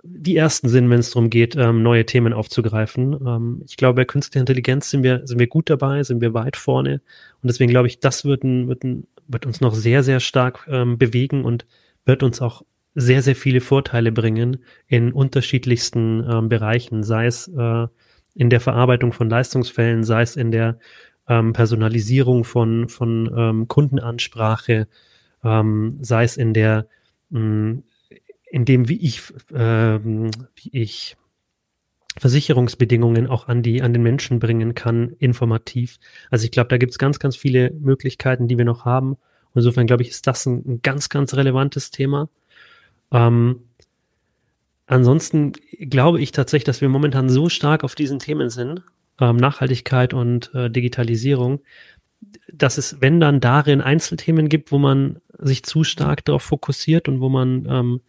die 0.03 0.37
Ersten 0.37 0.69
sind, 0.69 0.91
wenn 0.91 1.01
es 1.01 1.11
darum 1.11 1.31
geht, 1.31 1.57
ähm, 1.57 1.83
neue 1.83 2.05
Themen 2.05 2.33
aufzugreifen. 2.33 3.19
Ähm, 3.27 3.63
ich 3.67 3.77
glaube, 3.77 3.97
bei 3.97 4.05
künstlicher 4.05 4.41
Intelligenz 4.41 4.91
sind 4.91 5.03
wir, 5.03 5.27
sind 5.27 5.39
wir 5.39 5.47
gut 5.47 5.71
dabei, 5.71 6.03
sind 6.03 6.21
wir 6.21 6.35
weit 6.35 6.57
vorne. 6.57 7.01
Und 7.43 7.49
deswegen 7.49 7.71
glaube 7.71 7.89
ich, 7.89 8.01
das 8.01 8.25
wird, 8.25 8.45
ein, 8.45 8.69
wird, 8.69 8.85
ein, 8.85 9.07
wird 9.29 9.47
uns 9.47 9.61
noch 9.61 9.75
sehr, 9.75 10.03
sehr 10.03 10.21
stark 10.21 10.67
ähm, 10.69 10.99
bewegen 10.99 11.45
und 11.45 11.67
wird 12.05 12.23
uns 12.23 12.43
auch 12.43 12.63
sehr, 12.95 13.23
sehr 13.23 13.35
viele 13.35 13.61
Vorteile 13.61 14.13
bringen 14.13 14.59
in 14.87 15.13
unterschiedlichsten 15.13 16.25
ähm, 16.31 16.49
Bereichen, 16.49 17.03
sei 17.03 17.27
es 17.27 17.49
äh, 17.49 17.87
in 18.35 18.51
der 18.51 18.61
Verarbeitung 18.61 19.13
von 19.13 19.31
Leistungsfällen, 19.31 20.05
sei 20.05 20.23
es 20.23 20.37
in 20.37 20.51
der 20.51 20.79
ähm, 21.29 21.53
Personalisierung 21.53 22.45
von, 22.45 22.89
von 22.89 23.33
ähm, 23.37 23.69
Kundenansprache, 23.69 24.89
ähm, 25.43 25.99
sei 26.01 26.25
es 26.25 26.37
in 26.37 26.55
der, 26.55 26.87
mh, 27.31 27.41
mm, 27.41 27.83
in 28.51 28.65
dem, 28.65 28.89
wie 28.89 29.01
ich, 29.01 29.23
ähm, 29.53 30.31
wie 30.55 30.71
ich 30.73 31.17
Versicherungsbedingungen 32.17 33.27
auch 33.27 33.49
an 33.49 33.63
die, 33.63 33.83
an 33.83 33.93
den 33.93 34.03
Menschen 34.03 34.39
bringen 34.39 34.75
kann, 34.75 35.17
informativ. 35.19 35.99
Also 36.31 36.45
ich 36.45 36.53
glaube, 36.53 36.69
da 36.69 36.79
gibt 36.79 36.93
es 36.93 36.99
ganz, 36.99 37.19
ganz 37.19 37.37
viele 37.37 37.73
Möglichkeiten, 37.73 38.47
die 38.47 38.57
wir 38.57 38.65
noch 38.65 38.85
haben. 38.85 39.17
insofern 39.55 39.87
glaube 39.87 40.03
ich, 40.03 40.11
ist 40.11 40.27
das 40.27 40.47
ein, 40.47 40.63
ein 40.67 40.83
ganz, 40.83 41.09
ganz 41.09 41.35
relevantes 41.35 41.91
Thema. 41.91 42.29
Ähm, 43.11 43.63
ansonsten 44.87 45.53
glaube 45.81 46.21
ich 46.21 46.31
tatsächlich, 46.31 46.65
dass 46.65 46.81
wir 46.81 46.89
momentan 46.89 47.29
so 47.29 47.49
stark 47.49 47.83
auf 47.83 47.97
diesen 47.97 48.21
Themen 48.21 48.51
sind 48.51 48.83
ähm, 49.21 49.37
Nachhaltigkeit 49.37 50.15
und 50.15 50.55
äh, 50.55 50.71
Digitalisierung, 50.71 51.61
dass 52.53 52.79
es, 52.79 53.01
wenn 53.01 53.21
dann 53.21 53.41
darin 53.41 53.81
Einzelthemen 53.81 54.49
gibt, 54.49 54.73
wo 54.73 54.79
man 54.79 55.21
sich 55.39 55.63
zu 55.63 55.85
stark 55.85 56.25
darauf 56.25 56.43
fokussiert 56.43 57.09
und 57.09 57.21
wo 57.21 57.29
man 57.29 57.67
ähm, 57.69 58.01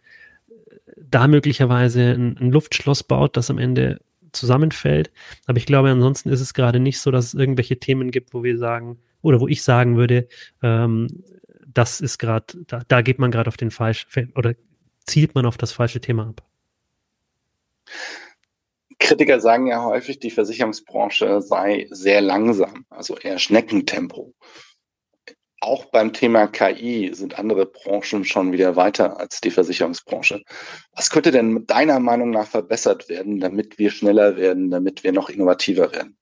da 0.96 1.28
möglicherweise 1.28 2.12
ein, 2.12 2.36
ein 2.38 2.50
Luftschloss 2.50 3.02
baut, 3.02 3.36
das 3.36 3.50
am 3.50 3.58
Ende 3.58 4.00
zusammenfällt. 4.32 5.10
Aber 5.46 5.58
ich 5.58 5.66
glaube, 5.66 5.90
ansonsten 5.90 6.28
ist 6.28 6.40
es 6.40 6.54
gerade 6.54 6.80
nicht 6.80 7.00
so, 7.00 7.10
dass 7.10 7.26
es 7.26 7.34
irgendwelche 7.34 7.78
Themen 7.78 8.10
gibt, 8.10 8.34
wo 8.34 8.42
wir 8.42 8.58
sagen, 8.58 8.98
oder 9.22 9.40
wo 9.40 9.48
ich 9.48 9.62
sagen 9.62 9.96
würde, 9.96 10.28
ähm, 10.62 11.24
das 11.66 12.00
ist 12.00 12.18
gerade, 12.18 12.46
da, 12.66 12.82
da 12.86 13.02
geht 13.02 13.18
man 13.18 13.30
gerade 13.30 13.48
auf 13.48 13.56
den 13.56 13.70
falschen, 13.70 14.32
oder 14.34 14.54
zielt 15.04 15.34
man 15.34 15.46
auf 15.46 15.56
das 15.56 15.72
falsche 15.72 16.00
Thema 16.00 16.28
ab. 16.28 16.42
Kritiker 18.98 19.40
sagen 19.40 19.66
ja 19.66 19.84
häufig, 19.84 20.18
die 20.18 20.30
Versicherungsbranche 20.30 21.40
sei 21.42 21.86
sehr 21.90 22.20
langsam, 22.20 22.86
also 22.90 23.16
eher 23.16 23.38
Schneckentempo. 23.38 24.34
auch 25.60 25.86
beim 25.86 26.12
Thema 26.12 26.46
KI 26.46 27.12
sind 27.14 27.38
andere 27.38 27.66
Branchen 27.66 28.24
schon 28.24 28.52
wieder 28.52 28.76
weiter 28.76 29.18
als 29.18 29.40
die 29.40 29.50
Versicherungsbranche. 29.50 30.42
Was 30.92 31.10
könnte 31.10 31.30
denn 31.30 31.66
deiner 31.66 31.98
Meinung 31.98 32.30
nach 32.30 32.46
verbessert 32.46 33.08
werden, 33.08 33.40
damit 33.40 33.78
wir 33.78 33.90
schneller 33.90 34.36
werden, 34.36 34.70
damit 34.70 35.02
wir 35.02 35.12
noch 35.12 35.28
innovativer 35.28 35.92
werden? 35.92 36.16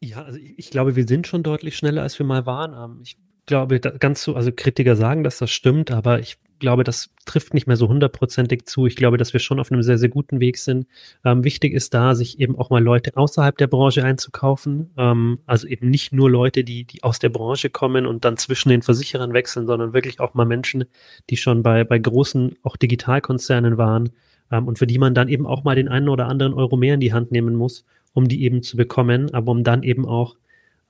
Ja, 0.00 0.22
also 0.22 0.38
ich 0.38 0.70
glaube, 0.70 0.96
wir 0.96 1.06
sind 1.06 1.26
schon 1.26 1.42
deutlich 1.42 1.76
schneller, 1.76 2.02
als 2.02 2.18
wir 2.18 2.24
mal 2.24 2.46
waren. 2.46 2.72
Ähm, 2.72 3.00
ich 3.02 3.18
glaube, 3.50 3.80
ganz 3.80 4.22
so, 4.22 4.36
also 4.36 4.52
Kritiker 4.54 4.94
sagen, 4.94 5.24
dass 5.24 5.38
das 5.38 5.50
stimmt, 5.50 5.90
aber 5.90 6.20
ich 6.20 6.38
glaube, 6.60 6.84
das 6.84 7.10
trifft 7.26 7.52
nicht 7.52 7.66
mehr 7.66 7.76
so 7.76 7.88
hundertprozentig 7.88 8.64
zu. 8.64 8.86
Ich 8.86 8.94
glaube, 8.94 9.16
dass 9.16 9.32
wir 9.32 9.40
schon 9.40 9.58
auf 9.58 9.72
einem 9.72 9.82
sehr, 9.82 9.98
sehr 9.98 10.08
guten 10.08 10.38
Weg 10.38 10.56
sind. 10.56 10.86
Ähm, 11.24 11.42
wichtig 11.42 11.72
ist 11.72 11.92
da, 11.92 12.14
sich 12.14 12.38
eben 12.38 12.56
auch 12.56 12.70
mal 12.70 12.82
Leute 12.82 13.16
außerhalb 13.16 13.58
der 13.58 13.66
Branche 13.66 14.04
einzukaufen. 14.04 14.90
Ähm, 14.96 15.40
also 15.46 15.66
eben 15.66 15.90
nicht 15.90 16.12
nur 16.12 16.30
Leute, 16.30 16.62
die, 16.62 16.84
die 16.84 17.02
aus 17.02 17.18
der 17.18 17.30
Branche 17.30 17.70
kommen 17.70 18.06
und 18.06 18.24
dann 18.24 18.36
zwischen 18.36 18.68
den 18.68 18.82
Versicherern 18.82 19.32
wechseln, 19.32 19.66
sondern 19.66 19.92
wirklich 19.94 20.20
auch 20.20 20.34
mal 20.34 20.46
Menschen, 20.46 20.84
die 21.28 21.36
schon 21.36 21.64
bei, 21.64 21.82
bei 21.82 21.98
großen, 21.98 22.56
auch 22.62 22.76
Digitalkonzernen 22.76 23.78
waren 23.78 24.10
ähm, 24.52 24.68
und 24.68 24.78
für 24.78 24.86
die 24.86 24.98
man 24.98 25.12
dann 25.12 25.28
eben 25.28 25.46
auch 25.46 25.64
mal 25.64 25.74
den 25.74 25.88
einen 25.88 26.08
oder 26.08 26.28
anderen 26.28 26.54
Euro 26.54 26.76
mehr 26.76 26.94
in 26.94 27.00
die 27.00 27.12
Hand 27.12 27.32
nehmen 27.32 27.56
muss, 27.56 27.84
um 28.12 28.28
die 28.28 28.44
eben 28.44 28.62
zu 28.62 28.76
bekommen, 28.76 29.34
aber 29.34 29.50
um 29.50 29.64
dann 29.64 29.82
eben 29.82 30.06
auch 30.06 30.36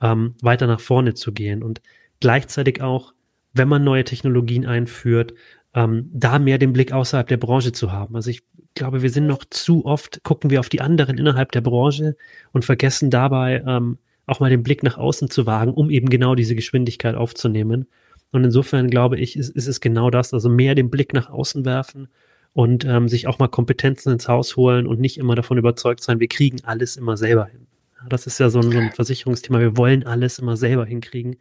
ähm, 0.03 0.35
weiter 0.43 0.67
nach 0.67 0.81
vorne 0.81 1.15
zu 1.15 1.33
gehen. 1.33 1.63
Und 1.63 1.81
gleichzeitig 2.21 2.83
auch, 2.83 3.13
wenn 3.53 3.69
man 3.69 3.83
neue 3.83 4.05
Technologien 4.05 4.67
einführt, 4.67 5.35
ähm, 5.75 6.11
da 6.13 6.39
mehr 6.39 6.59
den 6.59 6.73
Blick 6.73 6.93
außerhalb 6.93 7.29
der 7.29 7.37
Branche 7.37 7.73
zu 7.73 7.93
haben. 7.93 8.17
Also 8.17 8.31
ich 8.31 8.43
glaube, 8.75 9.03
wir 9.03 9.11
sind 9.11 9.27
noch 9.27 9.45
zu 9.49 9.85
oft, 9.85 10.23
gucken 10.23 10.51
wir 10.51 10.61
auf 10.61 10.69
die 10.69 10.81
anderen 10.81 11.19
innerhalb 11.19 11.53
der 11.53 11.61
Branche 11.61 12.17
und 12.53 12.65
vergessen 12.65 13.11
dabei 13.11 13.63
ähm, 13.67 13.99
auch 14.27 14.41
mal 14.41 14.51
den 14.51 14.63
Blick 14.63 14.83
nach 14.83 14.97
außen 14.97 15.31
zu 15.31 15.47
wagen, 15.47 15.73
um 15.73 15.91
eben 15.91 16.09
genau 16.09 16.35
diese 16.35 16.55
Geschwindigkeit 16.55 17.15
aufzunehmen. 17.15 17.87
Und 18.31 18.45
insofern 18.45 18.89
glaube 18.89 19.19
ich, 19.19 19.37
ist, 19.37 19.51
ist 19.51 19.67
es 19.67 19.81
genau 19.81 20.11
das, 20.11 20.33
also 20.33 20.49
mehr 20.49 20.75
den 20.75 20.91
Blick 20.91 21.13
nach 21.13 21.31
außen 21.31 21.65
werfen 21.65 22.09
und 22.53 22.85
ähm, 22.85 23.09
sich 23.09 23.27
auch 23.27 23.39
mal 23.39 23.49
Kompetenzen 23.49 24.13
ins 24.13 24.29
Haus 24.29 24.57
holen 24.57 24.87
und 24.87 25.01
nicht 25.01 25.19
immer 25.19 25.35
davon 25.35 25.59
überzeugt 25.59 26.03
sein, 26.03 26.21
wir 26.21 26.29
kriegen 26.29 26.59
alles 26.65 26.97
immer 26.97 27.17
selber 27.17 27.47
hin. 27.47 27.67
Das 28.09 28.27
ist 28.27 28.39
ja 28.39 28.51
so 28.51 28.61
ein, 28.61 28.71
so 28.71 28.79
ein 28.79 28.93
Versicherungsthema, 28.93 29.59
wir 29.59 29.77
wollen 29.77 30.07
alles 30.07 30.39
immer 30.39 30.57
selber 30.57 30.87
hinkriegen, 30.87 31.37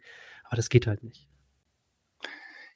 aber 0.50 0.56
das 0.56 0.68
geht 0.68 0.88
halt 0.88 1.04
nicht. 1.04 1.28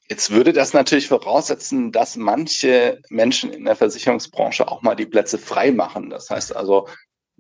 Jetzt 0.09 0.31
würde 0.31 0.53
das 0.53 0.75
natürlich 0.75 1.09
voraussetzen, 1.09 1.91
dass 1.91 2.17
manche 2.17 3.03
Menschen 3.09 3.53
in 3.53 3.65
der 3.65 3.75
Versicherungsbranche 3.75 4.69
auch 4.69 4.83
mal 4.83 4.95
die 4.95 5.07
Plätze 5.07 5.39
frei 5.39 5.73
machen. 5.73 6.09
Das 6.09 6.31
heißt 6.31 6.55
also, 6.55 6.87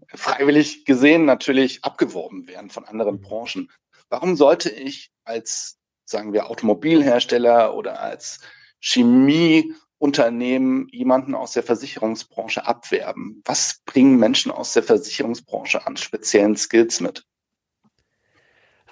freiwillig 0.09 0.85
gesehen 0.85 1.25
natürlich 1.25 1.85
abgeworben 1.85 2.49
werden 2.49 2.71
von 2.71 2.85
anderen 2.85 3.21
Branchen. 3.21 3.71
Warum 4.09 4.35
sollte 4.35 4.71
ich 4.71 5.12
als, 5.23 5.79
sagen 6.05 6.33
wir, 6.33 6.50
Automobilhersteller 6.50 7.76
oder 7.76 8.00
als 8.00 8.41
Chemieunternehmen 8.81 10.88
jemanden 10.88 11.37
aus 11.37 11.53
der 11.53 11.62
Versicherungsbranche 11.62 12.67
abwerben? 12.67 13.41
Was 13.45 13.83
bringen 13.85 14.17
Menschen 14.17 14.50
aus 14.50 14.73
der 14.73 14.83
Versicherungsbranche 14.83 15.87
an 15.87 15.97
speziellen 15.97 16.57
Skills 16.57 17.00
mit? 17.00 17.25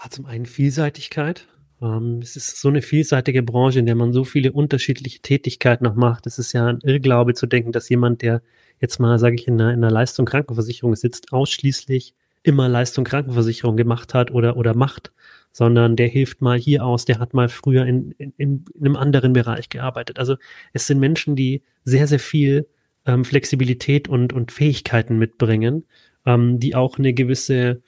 Ja, 0.03 0.11
zum 0.11 0.27
einen 0.27 0.47
Vielseitigkeit. 0.47 1.47
Ähm, 1.81 2.21
es 2.23 2.37
ist 2.37 2.61
so 2.61 2.69
eine 2.69 2.83
vielseitige 2.83 3.43
Branche, 3.43 3.79
in 3.79 3.87
der 3.87 3.95
man 3.95 4.13
so 4.13 4.25
viele 4.25 4.53
unterschiedliche 4.53 5.21
Tätigkeiten 5.21 5.85
noch 5.85 5.95
macht. 5.95 6.27
Es 6.27 6.39
ist 6.39 6.53
ja 6.53 6.67
ein 6.67 6.81
Irrglaube 6.83 7.35
zu 7.35 7.47
denken, 7.47 7.73
dass 7.73 7.89
jemand, 7.89 8.23
der 8.23 8.43
jetzt 8.81 8.99
mal, 8.99 9.19
sage 9.19 9.37
ich, 9.37 9.47
in 9.47 9.61
einer, 9.61 9.73
in 9.73 9.79
einer 9.79 9.93
Leistung 9.93 10.27
Krankenversicherung 10.27 10.97
sitzt, 10.97 11.33
ausschließlich 11.33 12.15
immer 12.43 12.69
Leistung 12.69 13.05
Krankenversicherung 13.05 13.77
gemacht 13.77 14.15
hat 14.15 14.33
oder, 14.33 14.57
oder 14.57 14.75
macht, 14.75 15.13
sondern 15.53 15.95
der 15.95 16.09
hilft 16.09 16.41
mal 16.41 16.59
hier 16.59 16.85
aus, 16.85 17.05
der 17.05 17.21
hat 17.21 17.35
mal 17.35 17.49
früher 17.49 17.87
in, 17.87 18.11
in, 18.19 18.33
in 18.37 18.65
einem 18.81 18.97
anderen 18.97 19.33
Bereich 19.33 19.69
gearbeitet. 19.69 20.19
Also 20.19 20.37
es 20.73 20.89
sind 20.89 20.99
Menschen, 20.99 21.37
die 21.37 21.63
sehr, 21.85 22.09
sehr 22.09 22.19
viel 22.19 22.67
ähm, 23.07 23.25
Flexibilität 23.25 24.09
und, 24.09 24.33
und 24.33 24.51
Fähigkeiten 24.51 25.19
mitbringen, 25.19 25.85
ähm, 26.27 26.59
die 26.59 26.75
auch 26.75 26.99
eine 26.99 27.13
gewisse 27.13 27.83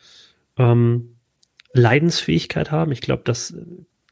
ähm, 0.57 1.14
Leidensfähigkeit 1.75 2.71
haben. 2.71 2.93
Ich 2.93 3.03
glaube, 3.03 3.23
das 3.25 3.55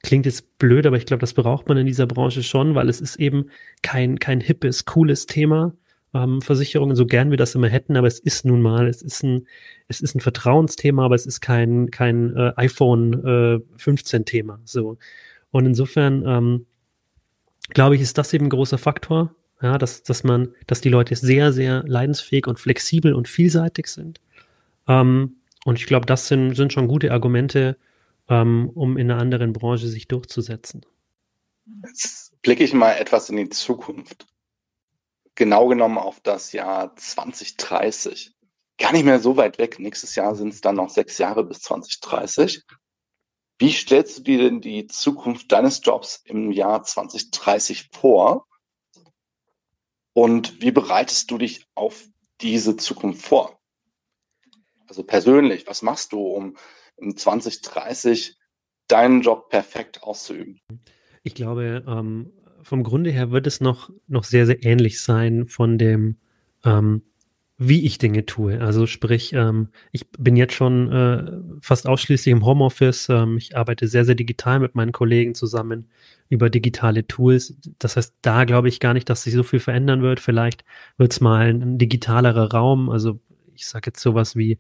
klingt 0.03 0.27
jetzt 0.27 0.59
blöd, 0.59 0.85
aber 0.85 0.96
ich 0.96 1.07
glaube, 1.07 1.20
das 1.20 1.33
braucht 1.33 1.68
man 1.68 1.79
in 1.79 1.87
dieser 1.87 2.07
Branche 2.07 2.42
schon, 2.42 2.75
weil 2.75 2.88
es 2.88 3.01
ist 3.01 3.16
eben 3.16 3.46
kein, 3.83 4.18
kein 4.18 4.40
hippes, 4.40 4.85
cooles 4.85 5.27
Thema. 5.27 5.72
Ähm, 6.12 6.42
Versicherungen, 6.42 6.94
so 6.94 7.07
gern 7.07 7.31
wir 7.31 7.38
das 7.38 7.55
immer 7.55 7.68
hätten, 7.68 7.96
aber 7.96 8.09
es 8.09 8.18
ist 8.18 8.44
nun 8.44 8.61
mal, 8.61 8.87
es 8.87 9.01
ist 9.01 9.22
ein, 9.22 9.46
es 9.88 10.03
ist 10.03 10.14
ein 10.14 10.20
Vertrauensthema, 10.20 11.05
aber 11.07 11.14
es 11.14 11.25
ist 11.25 11.40
kein, 11.40 11.90
kein 11.90 12.37
äh, 12.37 12.53
iPhone 12.57 13.25
äh, 13.25 13.79
15 13.79 14.27
Thema. 14.27 14.61
So. 14.64 14.98
Und 15.53 15.64
insofern, 15.64 16.25
ähm, 16.27 16.66
glaube 17.70 17.94
ich, 17.94 18.03
ist 18.03 18.18
das 18.18 18.35
eben 18.35 18.46
ein 18.46 18.51
großer 18.51 18.77
Faktor, 18.77 19.35
ja, 19.62 19.79
dass, 19.79 20.03
dass 20.03 20.25
man, 20.25 20.48
dass 20.66 20.81
die 20.81 20.90
Leute 20.90 21.14
sehr, 21.14 21.53
sehr 21.53 21.85
leidensfähig 21.87 22.46
und 22.46 22.59
flexibel 22.59 23.14
und 23.14 23.29
vielseitig 23.29 23.87
sind. 23.87 24.20
Ähm, 24.88 25.37
und 25.64 25.79
ich 25.79 25.87
glaube, 25.87 26.07
das 26.07 26.29
sind, 26.29 26.55
sind 26.55 26.72
schon 26.72 26.88
gute 26.88 27.12
Argumente, 27.12 27.79
ähm, 28.29 28.70
um 28.75 28.96
in 28.96 29.11
einer 29.11 29.20
anderen 29.20 29.53
Branche 29.53 29.88
sich 29.88 30.09
durchzusetzen. 30.09 30.85
Jetzt 31.85 32.40
blicke 32.42 32.64
ich 32.64 32.72
mal 32.72 32.92
etwas 32.92 33.31
in 33.31 33.37
die 33.37 33.48
Zukunft. 33.48 34.27
Genau 35.35 35.68
genommen 35.68 35.98
auf 35.98 36.20
das 36.20 36.53
Jahr 36.53 36.94
2030. 36.96 38.35
Gar 38.79 38.92
nicht 38.92 39.05
mehr 39.05 39.20
so 39.20 39.37
weit 39.37 39.59
weg. 39.59 39.79
Nächstes 39.79 40.14
Jahr 40.14 40.35
sind 40.35 40.53
es 40.53 40.61
dann 40.61 40.77
noch 40.77 40.90
sechs 40.90 41.18
Jahre 41.18 41.44
bis 41.44 41.61
2030. 41.61 42.64
Wie 43.59 43.72
stellst 43.72 44.18
du 44.18 44.22
dir 44.22 44.38
denn 44.38 44.61
die 44.61 44.87
Zukunft 44.88 45.53
deines 45.53 45.81
Jobs 45.85 46.20
im 46.25 46.51
Jahr 46.51 46.83
2030 46.83 47.90
vor? 47.92 48.46
Und 50.14 50.61
wie 50.61 50.72
bereitest 50.72 51.31
du 51.31 51.38
dich 51.38 51.64
auf 51.75 52.05
diese 52.40 52.77
Zukunft 52.77 53.25
vor? 53.25 53.62
Also 54.88 55.03
persönlich, 55.03 55.66
was 55.66 55.83
machst 55.83 56.12
du, 56.12 56.21
um 56.21 56.57
in 56.97 57.16
2030 57.16 58.37
deinen 58.88 59.23
Job 59.23 59.49
perfekt 59.49 60.03
auszuüben? 60.03 60.61
Ich 61.23 61.35
glaube, 61.35 61.85
ähm, 61.87 62.33
vom 62.62 62.83
Grunde 62.83 63.11
her 63.11 63.31
wird 63.31 63.47
es 63.47 63.61
noch, 63.61 63.90
noch 64.07 64.25
sehr, 64.25 64.47
sehr 64.47 64.64
ähnlich 64.64 65.01
sein 65.01 65.47
von 65.47 65.79
dem, 65.79 66.16
ähm, 66.64 67.03
wie 67.59 67.85
ich 67.85 67.99
Dinge 67.99 68.27
tue. 68.27 68.61
Also 68.61 68.87
sprich, 68.87 69.33
ähm, 69.35 69.68
ich 69.92 70.11
bin 70.11 70.37
jetzt 70.37 70.55
schon 70.55 70.90
äh, 70.90 71.33
fast 71.61 71.87
ausschließlich 71.87 72.33
im 72.33 72.45
Homeoffice. 72.45 73.09
Ähm, 73.09 73.37
ich 73.37 73.57
arbeite 73.57 73.87
sehr, 73.87 74.05
sehr 74.05 74.14
digital 74.14 74.59
mit 74.59 74.75
meinen 74.75 74.92
Kollegen 74.92 75.35
zusammen 75.35 75.88
über 76.29 76.51
digitale 76.51 77.07
Tools. 77.07 77.57
Das 77.79 77.97
heißt, 77.97 78.16
da 78.23 78.45
glaube 78.45 78.68
ich 78.68 78.81
gar 78.81 78.95
nicht, 78.95 79.09
dass 79.09 79.23
sich 79.23 79.35
so 79.35 79.42
viel 79.42 79.61
verändern 79.61 80.03
wird. 80.03 80.18
Vielleicht 80.18 80.64
wird 80.97 81.12
es 81.12 81.21
mal 81.21 81.47
ein, 81.49 81.79
digitalerer 81.79 82.53
Raum, 82.53 82.90
also 82.90 83.21
ich 83.55 83.67
sage 83.67 83.88
jetzt 83.88 84.01
sowas 84.01 84.37
wie 84.37 84.59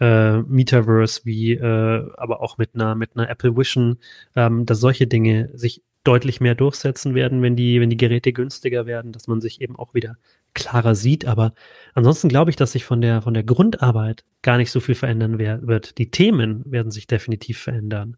äh, 0.00 0.38
Metaverse, 0.42 1.22
wie 1.24 1.52
äh, 1.52 2.10
aber 2.16 2.42
auch 2.42 2.58
mit 2.58 2.74
einer 2.74 2.94
mit 2.94 3.16
einer 3.16 3.28
Apple 3.28 3.56
Vision, 3.56 3.98
ähm, 4.36 4.66
dass 4.66 4.80
solche 4.80 5.06
Dinge 5.06 5.50
sich 5.54 5.82
deutlich 6.04 6.40
mehr 6.40 6.54
durchsetzen 6.54 7.14
werden, 7.14 7.42
wenn 7.42 7.56
die 7.56 7.80
wenn 7.80 7.90
die 7.90 7.96
Geräte 7.96 8.32
günstiger 8.32 8.86
werden, 8.86 9.12
dass 9.12 9.28
man 9.28 9.40
sich 9.40 9.60
eben 9.60 9.76
auch 9.76 9.94
wieder 9.94 10.16
klarer 10.54 10.94
sieht. 10.94 11.26
Aber 11.26 11.54
ansonsten 11.94 12.28
glaube 12.28 12.50
ich, 12.50 12.56
dass 12.56 12.72
sich 12.72 12.84
von 12.84 13.00
der 13.00 13.22
von 13.22 13.34
der 13.34 13.44
Grundarbeit 13.44 14.24
gar 14.42 14.56
nicht 14.56 14.70
so 14.70 14.80
viel 14.80 14.94
verändern 14.94 15.38
wird. 15.38 15.98
Die 15.98 16.10
Themen 16.10 16.64
werden 16.66 16.90
sich 16.90 17.06
definitiv 17.06 17.58
verändern. 17.58 18.16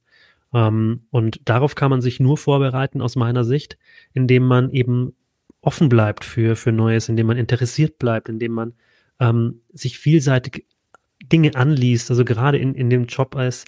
Ähm, 0.54 1.02
und 1.10 1.40
darauf 1.44 1.74
kann 1.74 1.90
man 1.90 2.00
sich 2.00 2.20
nur 2.20 2.38
vorbereiten 2.38 3.02
aus 3.02 3.16
meiner 3.16 3.44
Sicht, 3.44 3.76
indem 4.14 4.46
man 4.46 4.70
eben 4.70 5.14
offen 5.60 5.88
bleibt 5.88 6.24
für, 6.24 6.56
für 6.56 6.72
Neues, 6.72 7.08
indem 7.08 7.26
man 7.26 7.36
interessiert 7.36 7.98
bleibt, 7.98 8.28
indem 8.28 8.52
man 8.52 8.74
ähm, 9.20 9.60
sich 9.72 9.98
vielseitig 9.98 10.66
Dinge 11.22 11.54
anliest, 11.54 12.10
also 12.10 12.24
gerade 12.24 12.58
in, 12.58 12.74
in 12.74 12.90
dem 12.90 13.06
Job 13.06 13.36
als 13.36 13.64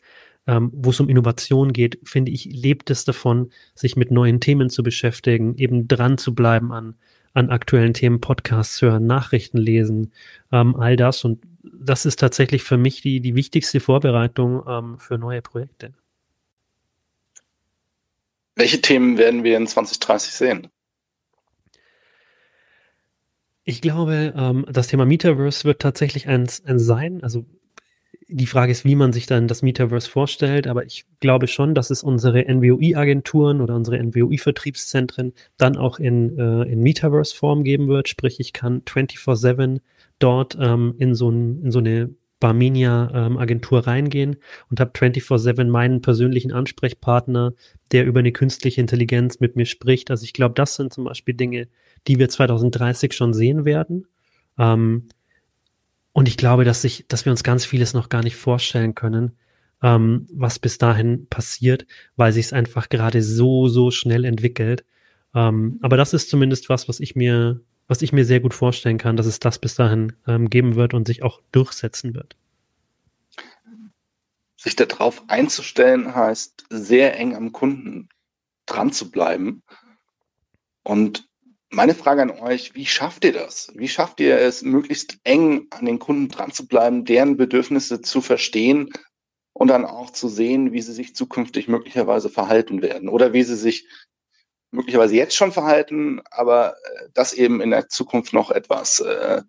ähm, 0.46 0.70
wo 0.72 0.90
es 0.90 1.00
um 1.00 1.08
Innovation 1.08 1.72
geht, 1.72 1.98
finde 2.04 2.30
ich, 2.30 2.44
lebt 2.44 2.90
es 2.90 3.04
davon, 3.04 3.50
sich 3.74 3.96
mit 3.96 4.10
neuen 4.10 4.40
Themen 4.40 4.70
zu 4.70 4.82
beschäftigen, 4.82 5.56
eben 5.56 5.88
dran 5.88 6.18
zu 6.18 6.34
bleiben 6.34 6.72
an, 6.72 6.94
an 7.34 7.50
aktuellen 7.50 7.94
Themen, 7.94 8.20
Podcasts 8.20 8.80
hören, 8.80 9.06
Nachrichten 9.06 9.58
lesen, 9.58 10.12
ähm, 10.52 10.76
all 10.76 10.96
das. 10.96 11.24
Und 11.24 11.42
das 11.62 12.06
ist 12.06 12.20
tatsächlich 12.20 12.62
für 12.62 12.76
mich 12.76 13.02
die, 13.02 13.20
die 13.20 13.34
wichtigste 13.34 13.80
Vorbereitung 13.80 14.62
ähm, 14.68 14.98
für 14.98 15.18
neue 15.18 15.42
Projekte. 15.42 15.92
Welche 18.54 18.80
Themen 18.80 19.18
werden 19.18 19.44
wir 19.44 19.56
in 19.56 19.66
2030 19.66 20.32
sehen? 20.32 20.68
Ich 23.68 23.80
glaube, 23.80 24.32
ähm, 24.36 24.64
das 24.70 24.86
Thema 24.86 25.04
Metaverse 25.04 25.64
wird 25.64 25.82
tatsächlich 25.82 26.28
eins, 26.28 26.64
eins 26.64 26.84
sein. 26.84 27.24
Also 27.24 27.44
die 28.28 28.46
Frage 28.46 28.70
ist, 28.70 28.84
wie 28.84 28.94
man 28.94 29.12
sich 29.12 29.26
dann 29.26 29.48
das 29.48 29.62
Metaverse 29.62 30.08
vorstellt, 30.08 30.68
aber 30.68 30.84
ich 30.84 31.04
glaube 31.18 31.48
schon, 31.48 31.74
dass 31.74 31.90
es 31.90 32.04
unsere 32.04 32.44
NWOI-Agenturen 32.48 33.60
oder 33.60 33.74
unsere 33.74 33.98
NWOI-Vertriebszentren 34.00 35.32
dann 35.56 35.76
auch 35.76 35.98
in, 35.98 36.38
äh, 36.38 36.62
in 36.62 36.80
Metaverse-Form 36.80 37.64
geben 37.64 37.88
wird. 37.88 38.08
Sprich, 38.08 38.38
ich 38.38 38.52
kann 38.52 38.82
24-7 38.82 39.80
dort 40.20 40.56
ähm, 40.60 40.94
in, 40.98 41.16
so 41.16 41.28
ein, 41.28 41.64
in 41.64 41.72
so 41.72 41.80
eine 41.80 42.10
Barminia-Agentur 42.40 43.78
ähm, 43.78 43.84
reingehen 43.84 44.36
und 44.70 44.80
habe 44.80 44.92
24-7 44.92 45.64
meinen 45.68 46.02
persönlichen 46.02 46.52
Ansprechpartner, 46.52 47.54
der 47.92 48.04
über 48.04 48.20
eine 48.20 48.32
künstliche 48.32 48.80
Intelligenz 48.80 49.40
mit 49.40 49.56
mir 49.56 49.66
spricht. 49.66 50.10
Also 50.10 50.24
ich 50.24 50.32
glaube, 50.32 50.54
das 50.54 50.74
sind 50.74 50.92
zum 50.92 51.04
Beispiel 51.04 51.34
Dinge, 51.34 51.68
die 52.06 52.18
wir 52.18 52.28
2030 52.28 53.12
schon 53.14 53.32
sehen 53.32 53.64
werden. 53.64 54.06
Ähm, 54.58 55.08
und 56.12 56.28
ich 56.28 56.36
glaube, 56.36 56.64
dass 56.64 56.82
sich, 56.82 57.04
dass 57.08 57.24
wir 57.24 57.30
uns 57.30 57.42
ganz 57.42 57.64
vieles 57.64 57.92
noch 57.92 58.08
gar 58.08 58.22
nicht 58.22 58.36
vorstellen 58.36 58.94
können, 58.94 59.32
ähm, 59.82 60.26
was 60.32 60.58
bis 60.58 60.78
dahin 60.78 61.26
passiert, 61.28 61.86
weil 62.16 62.32
sich 62.32 62.46
es 62.46 62.52
einfach 62.52 62.88
gerade 62.88 63.22
so, 63.22 63.68
so 63.68 63.90
schnell 63.90 64.24
entwickelt. 64.24 64.84
Ähm, 65.34 65.78
aber 65.82 65.96
das 65.96 66.14
ist 66.14 66.30
zumindest 66.30 66.68
was, 66.68 66.88
was 66.88 67.00
ich 67.00 67.16
mir, 67.16 67.60
was 67.88 68.02
ich 68.02 68.12
mir 68.12 68.24
sehr 68.24 68.40
gut 68.40 68.54
vorstellen 68.54 68.98
kann, 68.98 69.16
dass 69.16 69.26
es 69.26 69.38
das 69.38 69.58
bis 69.58 69.74
dahin 69.74 70.12
ähm, 70.26 70.50
geben 70.50 70.74
wird 70.74 70.94
und 70.94 71.06
sich 71.06 71.22
auch 71.22 71.40
durchsetzen 71.52 72.14
wird. 72.14 72.36
Sich 74.56 74.76
darauf 74.76 75.22
einzustellen 75.28 76.14
heißt, 76.14 76.66
sehr 76.70 77.16
eng 77.18 77.36
am 77.36 77.52
Kunden 77.52 78.08
dran 78.66 78.92
zu 78.92 79.10
bleiben. 79.10 79.62
Und 80.82 81.28
meine 81.70 81.94
Frage 81.94 82.22
an 82.22 82.30
euch, 82.30 82.74
wie 82.74 82.86
schafft 82.86 83.24
ihr 83.24 83.32
das? 83.32 83.72
Wie 83.74 83.88
schafft 83.88 84.20
ihr 84.20 84.38
es, 84.38 84.62
möglichst 84.62 85.18
eng 85.24 85.66
an 85.70 85.84
den 85.84 85.98
Kunden 85.98 86.28
dran 86.28 86.52
zu 86.52 86.66
bleiben, 86.66 87.04
deren 87.04 87.36
Bedürfnisse 87.36 88.00
zu 88.00 88.20
verstehen 88.20 88.90
und 89.52 89.68
dann 89.68 89.84
auch 89.84 90.10
zu 90.10 90.28
sehen, 90.28 90.72
wie 90.72 90.82
sie 90.82 90.92
sich 90.92 91.14
zukünftig 91.14 91.68
möglicherweise 91.68 92.28
verhalten 92.28 92.82
werden 92.82 93.08
oder 93.08 93.32
wie 93.32 93.42
sie 93.42 93.56
sich 93.56 93.86
möglicherweise 94.70 95.16
jetzt 95.16 95.34
schon 95.34 95.52
verhalten, 95.52 96.20
aber 96.30 96.72
äh, 96.72 97.08
das 97.14 97.32
eben 97.32 97.60
in 97.60 97.70
der 97.70 97.88
Zukunft 97.88 98.32
noch 98.32 98.50
etwas 98.50 99.00
äh, 99.00 99.42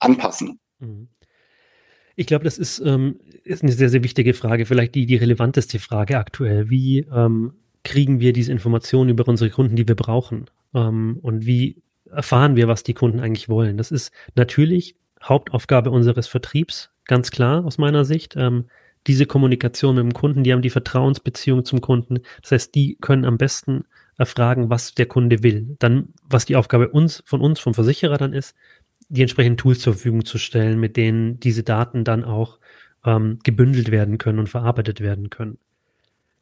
anpassen. 0.00 0.60
Mhm. 0.78 1.08
Ich 2.18 2.26
glaube, 2.26 2.44
das 2.44 2.56
ist, 2.56 2.78
ähm, 2.78 3.20
ist 3.44 3.62
eine 3.62 3.72
sehr, 3.72 3.90
sehr 3.90 4.02
wichtige 4.02 4.32
Frage, 4.32 4.64
vielleicht 4.64 4.94
die, 4.94 5.04
die 5.04 5.16
relevanteste 5.16 5.78
Frage 5.78 6.18
aktuell. 6.18 6.70
Wie 6.70 7.00
ähm, 7.12 7.52
kriegen 7.84 8.20
wir 8.20 8.32
diese 8.32 8.52
Informationen 8.52 9.10
über 9.10 9.28
unsere 9.28 9.50
Kunden, 9.50 9.76
die 9.76 9.86
wir 9.86 9.96
brauchen? 9.96 10.46
Ähm, 10.74 11.18
und 11.20 11.44
wie 11.44 11.82
erfahren 12.10 12.56
wir, 12.56 12.68
was 12.68 12.84
die 12.84 12.94
Kunden 12.94 13.20
eigentlich 13.20 13.50
wollen? 13.50 13.76
Das 13.76 13.90
ist 13.90 14.12
natürlich 14.34 14.96
Hauptaufgabe 15.22 15.90
unseres 15.90 16.26
Vertriebs, 16.26 16.90
ganz 17.04 17.30
klar 17.30 17.64
aus 17.64 17.76
meiner 17.76 18.04
Sicht. 18.06 18.34
Ähm, 18.36 18.66
diese 19.06 19.26
Kommunikation 19.26 19.96
mit 19.96 20.04
dem 20.04 20.14
Kunden, 20.14 20.42
die 20.42 20.52
haben 20.52 20.62
die 20.62 20.70
Vertrauensbeziehung 20.70 21.64
zum 21.64 21.80
Kunden. 21.80 22.20
Das 22.42 22.52
heißt, 22.52 22.74
die 22.74 22.96
können 23.00 23.24
am 23.24 23.38
besten 23.38 23.84
erfragen, 24.16 24.70
was 24.70 24.94
der 24.94 25.06
Kunde 25.06 25.42
will. 25.42 25.76
Dann, 25.78 26.08
was 26.28 26.44
die 26.46 26.56
Aufgabe 26.56 26.88
uns, 26.88 27.22
von 27.26 27.40
uns, 27.40 27.60
vom 27.60 27.74
Versicherer 27.74 28.18
dann 28.18 28.32
ist, 28.32 28.54
die 29.08 29.22
entsprechenden 29.22 29.56
Tools 29.56 29.80
zur 29.80 29.92
Verfügung 29.92 30.24
zu 30.24 30.38
stellen, 30.38 30.80
mit 30.80 30.96
denen 30.96 31.38
diese 31.38 31.62
Daten 31.62 32.04
dann 32.04 32.24
auch 32.24 32.58
ähm, 33.04 33.38
gebündelt 33.44 33.90
werden 33.90 34.18
können 34.18 34.38
und 34.38 34.48
verarbeitet 34.48 35.00
werden 35.00 35.30
können. 35.30 35.58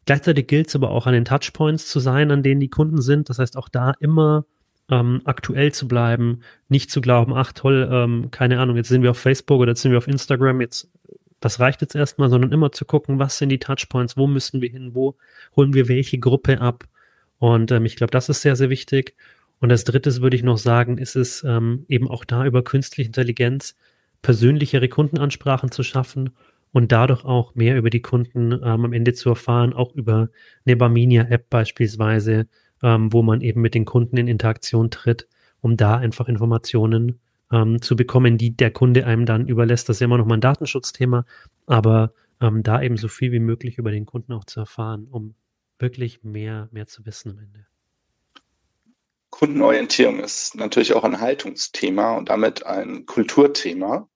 Gleichzeitig 0.06 0.46
gilt 0.46 0.68
es 0.68 0.76
aber 0.76 0.90
auch 0.90 1.06
an 1.06 1.14
den 1.14 1.24
Touchpoints 1.24 1.88
zu 1.88 2.00
sein, 2.00 2.30
an 2.30 2.42
denen 2.42 2.60
die 2.60 2.68
Kunden 2.68 3.00
sind. 3.00 3.28
Das 3.28 3.38
heißt 3.38 3.56
auch 3.56 3.68
da 3.68 3.94
immer 4.00 4.44
ähm, 4.90 5.22
aktuell 5.24 5.72
zu 5.72 5.88
bleiben, 5.88 6.40
nicht 6.68 6.90
zu 6.90 7.00
glauben, 7.00 7.32
ach 7.34 7.52
toll, 7.52 7.88
ähm, 7.90 8.30
keine 8.30 8.60
Ahnung, 8.60 8.76
jetzt 8.76 8.88
sind 8.88 9.02
wir 9.02 9.10
auf 9.10 9.18
Facebook 9.18 9.60
oder 9.60 9.72
jetzt 9.72 9.82
sind 9.82 9.92
wir 9.92 9.98
auf 9.98 10.08
Instagram, 10.08 10.60
jetzt 10.60 10.90
das 11.40 11.60
reicht 11.60 11.82
jetzt 11.82 11.94
erstmal, 11.94 12.30
sondern 12.30 12.52
immer 12.52 12.72
zu 12.72 12.86
gucken, 12.86 13.18
was 13.18 13.36
sind 13.36 13.50
die 13.50 13.58
Touchpoints, 13.58 14.16
wo 14.16 14.26
müssen 14.26 14.62
wir 14.62 14.70
hin, 14.70 14.94
wo 14.94 15.16
holen 15.54 15.74
wir 15.74 15.88
welche 15.88 16.18
Gruppe 16.18 16.60
ab. 16.60 16.84
Und 17.38 17.70
ähm, 17.72 17.84
ich 17.84 17.96
glaube, 17.96 18.10
das 18.10 18.28
ist 18.28 18.42
sehr, 18.42 18.56
sehr 18.56 18.70
wichtig. 18.70 19.14
Und 19.60 19.70
als 19.70 19.84
drittes 19.84 20.20
würde 20.20 20.36
ich 20.36 20.42
noch 20.42 20.58
sagen, 20.58 20.98
ist 20.98 21.16
es 21.16 21.42
ähm, 21.44 21.84
eben 21.88 22.08
auch 22.08 22.24
da 22.24 22.44
über 22.44 22.62
künstliche 22.62 23.08
Intelligenz 23.08 23.74
persönlichere 24.22 24.88
Kundenansprachen 24.88 25.70
zu 25.70 25.82
schaffen 25.82 26.30
und 26.72 26.92
dadurch 26.92 27.24
auch 27.24 27.54
mehr 27.54 27.76
über 27.76 27.90
die 27.90 28.02
Kunden 28.02 28.52
ähm, 28.52 28.62
am 28.62 28.92
Ende 28.92 29.14
zu 29.14 29.28
erfahren, 29.28 29.72
auch 29.72 29.94
über 29.94 30.28
eine 30.66 30.76
Barminia-App 30.76 31.48
beispielsweise, 31.50 32.46
ähm, 32.82 33.12
wo 33.12 33.22
man 33.22 33.42
eben 33.42 33.60
mit 33.60 33.74
den 33.74 33.84
Kunden 33.84 34.16
in 34.16 34.26
Interaktion 34.26 34.90
tritt, 34.90 35.28
um 35.60 35.76
da 35.76 35.96
einfach 35.96 36.28
Informationen 36.28 37.20
ähm, 37.52 37.80
zu 37.80 37.96
bekommen, 37.96 38.38
die 38.38 38.56
der 38.56 38.70
Kunde 38.70 39.06
einem 39.06 39.26
dann 39.26 39.46
überlässt. 39.46 39.88
Das 39.88 39.96
ist 39.96 40.00
ja 40.00 40.06
immer 40.06 40.18
noch 40.18 40.26
mal 40.26 40.34
ein 40.34 40.40
Datenschutzthema, 40.40 41.24
aber 41.66 42.12
ähm, 42.40 42.62
da 42.62 42.82
eben 42.82 42.96
so 42.96 43.08
viel 43.08 43.30
wie 43.30 43.38
möglich 43.38 43.78
über 43.78 43.90
den 43.90 44.06
Kunden 44.06 44.32
auch 44.32 44.44
zu 44.44 44.60
erfahren, 44.60 45.06
um 45.10 45.34
wirklich 45.84 46.24
mehr, 46.24 46.68
mehr 46.72 46.86
zu 46.86 47.04
wissen 47.04 47.32
am 47.32 47.38
Ende. 47.38 47.66
Kundenorientierung 49.28 50.20
ist 50.20 50.54
natürlich 50.54 50.94
auch 50.94 51.04
ein 51.04 51.20
Haltungsthema 51.20 52.16
und 52.16 52.30
damit 52.30 52.64
ein 52.64 53.04
Kulturthema. 53.04 54.08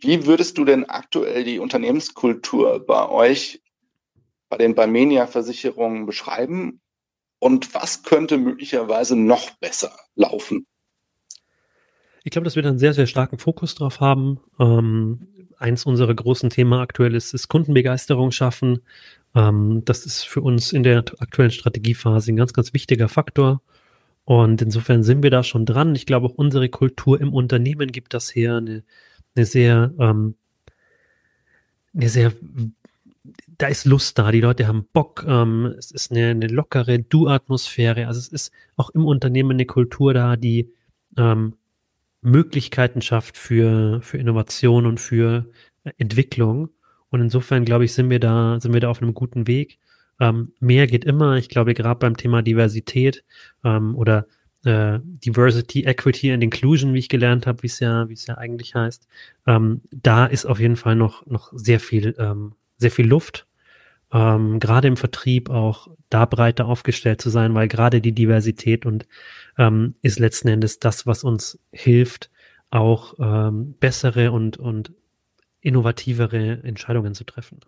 Wie 0.00 0.26
würdest 0.26 0.58
du 0.58 0.64
denn 0.64 0.84
aktuell 0.84 1.44
die 1.44 1.60
Unternehmenskultur 1.60 2.84
bei 2.84 3.08
euch, 3.08 3.62
bei 4.48 4.56
den 4.56 4.74
Barmenia-Versicherungen 4.74 6.04
beschreiben? 6.04 6.80
Und 7.38 7.72
was 7.74 8.02
könnte 8.02 8.38
möglicherweise 8.38 9.14
noch 9.14 9.50
besser 9.58 9.96
laufen? 10.16 10.66
Ich 12.24 12.32
glaube, 12.32 12.44
dass 12.44 12.56
wir 12.56 12.62
da 12.64 12.70
einen 12.70 12.80
sehr, 12.80 12.94
sehr 12.94 13.06
starken 13.06 13.38
Fokus 13.38 13.76
drauf 13.76 14.00
haben. 14.00 14.40
Ähm, 14.58 15.28
eins 15.58 15.86
unserer 15.86 16.14
großen 16.14 16.50
Themen 16.50 16.72
aktuell 16.72 17.14
ist, 17.14 17.34
ist 17.34 17.48
Kundenbegeisterung 17.48 18.32
schaffen. 18.32 18.80
Ähm, 19.36 19.82
das 19.84 20.06
ist 20.06 20.24
für 20.24 20.40
uns 20.40 20.72
in 20.72 20.82
der 20.82 21.04
aktuellen 21.18 21.50
Strategiephase 21.50 22.32
ein 22.32 22.36
ganz, 22.36 22.52
ganz 22.54 22.72
wichtiger 22.72 23.08
Faktor. 23.08 23.62
Und 24.24 24.62
insofern 24.62 25.04
sind 25.04 25.22
wir 25.22 25.30
da 25.30 25.44
schon 25.44 25.66
dran. 25.66 25.94
Ich 25.94 26.06
glaube, 26.06 26.26
auch 26.26 26.34
unsere 26.34 26.68
Kultur 26.68 27.20
im 27.20 27.32
Unternehmen 27.32 27.92
gibt 27.92 28.14
das 28.14 28.34
her, 28.34 28.56
eine, 28.56 28.82
eine 29.36 29.46
sehr, 29.46 29.92
ähm, 30.00 30.34
eine 31.94 32.08
sehr, 32.08 32.32
da 33.58 33.68
ist 33.68 33.84
Lust 33.84 34.18
da, 34.18 34.32
die 34.32 34.40
Leute 34.40 34.66
haben 34.66 34.88
Bock, 34.92 35.24
ähm, 35.28 35.74
es 35.78 35.90
ist 35.90 36.10
eine, 36.10 36.30
eine 36.30 36.48
lockere 36.48 36.98
Du-Atmosphäre. 36.98 38.08
Also 38.08 38.18
es 38.18 38.28
ist 38.28 38.52
auch 38.76 38.90
im 38.90 39.04
Unternehmen 39.04 39.52
eine 39.52 39.66
Kultur 39.66 40.14
da, 40.14 40.36
die 40.36 40.72
ähm, 41.16 41.54
Möglichkeiten 42.22 43.02
schafft 43.02 43.36
für, 43.36 44.00
für 44.02 44.18
Innovation 44.18 44.86
und 44.86 44.98
für 44.98 45.46
Entwicklung. 45.98 46.70
Und 47.10 47.20
insofern, 47.20 47.64
glaube 47.64 47.84
ich, 47.84 47.92
sind 47.92 48.10
wir 48.10 48.20
da, 48.20 48.58
sind 48.60 48.72
wir 48.72 48.80
da 48.80 48.88
auf 48.88 49.00
einem 49.00 49.14
guten 49.14 49.46
Weg. 49.46 49.78
Ähm, 50.20 50.52
mehr 50.60 50.86
geht 50.86 51.04
immer. 51.04 51.36
Ich 51.36 51.48
glaube, 51.48 51.74
gerade 51.74 51.98
beim 51.98 52.16
Thema 52.16 52.42
Diversität 52.42 53.24
ähm, 53.64 53.94
oder 53.96 54.26
äh, 54.64 54.98
Diversity, 55.02 55.84
Equity 55.84 56.32
and 56.32 56.42
Inclusion, 56.42 56.94
wie 56.94 56.98
ich 56.98 57.08
gelernt 57.08 57.46
habe, 57.46 57.62
wie 57.62 57.68
es 57.68 57.80
ja, 57.80 58.08
wie 58.08 58.14
es 58.14 58.26
ja 58.26 58.36
eigentlich 58.36 58.74
heißt, 58.74 59.06
ähm, 59.46 59.82
da 59.90 60.26
ist 60.26 60.44
auf 60.44 60.58
jeden 60.58 60.76
Fall 60.76 60.96
noch, 60.96 61.24
noch 61.26 61.52
sehr 61.54 61.80
viel, 61.80 62.14
ähm, 62.18 62.54
sehr 62.76 62.90
viel 62.90 63.06
Luft. 63.06 63.46
Ähm, 64.12 64.60
gerade 64.60 64.88
im 64.88 64.96
Vertrieb 64.96 65.50
auch 65.50 65.88
da 66.10 66.24
breiter 66.24 66.66
aufgestellt 66.66 67.20
zu 67.20 67.30
sein, 67.30 67.54
weil 67.54 67.68
gerade 67.68 68.00
die 68.00 68.12
Diversität 68.12 68.86
und 68.86 69.06
ähm, 69.58 69.94
ist 70.02 70.18
letzten 70.18 70.48
Endes 70.48 70.78
das, 70.78 71.06
was 71.06 71.24
uns 71.24 71.58
hilft, 71.72 72.30
auch 72.70 73.14
bessere 73.78 74.32
und, 74.32 74.58
und 74.58 74.92
innovativere 75.66 76.62
Entscheidungen 76.62 77.14
zu 77.14 77.24
treffen. 77.24 77.60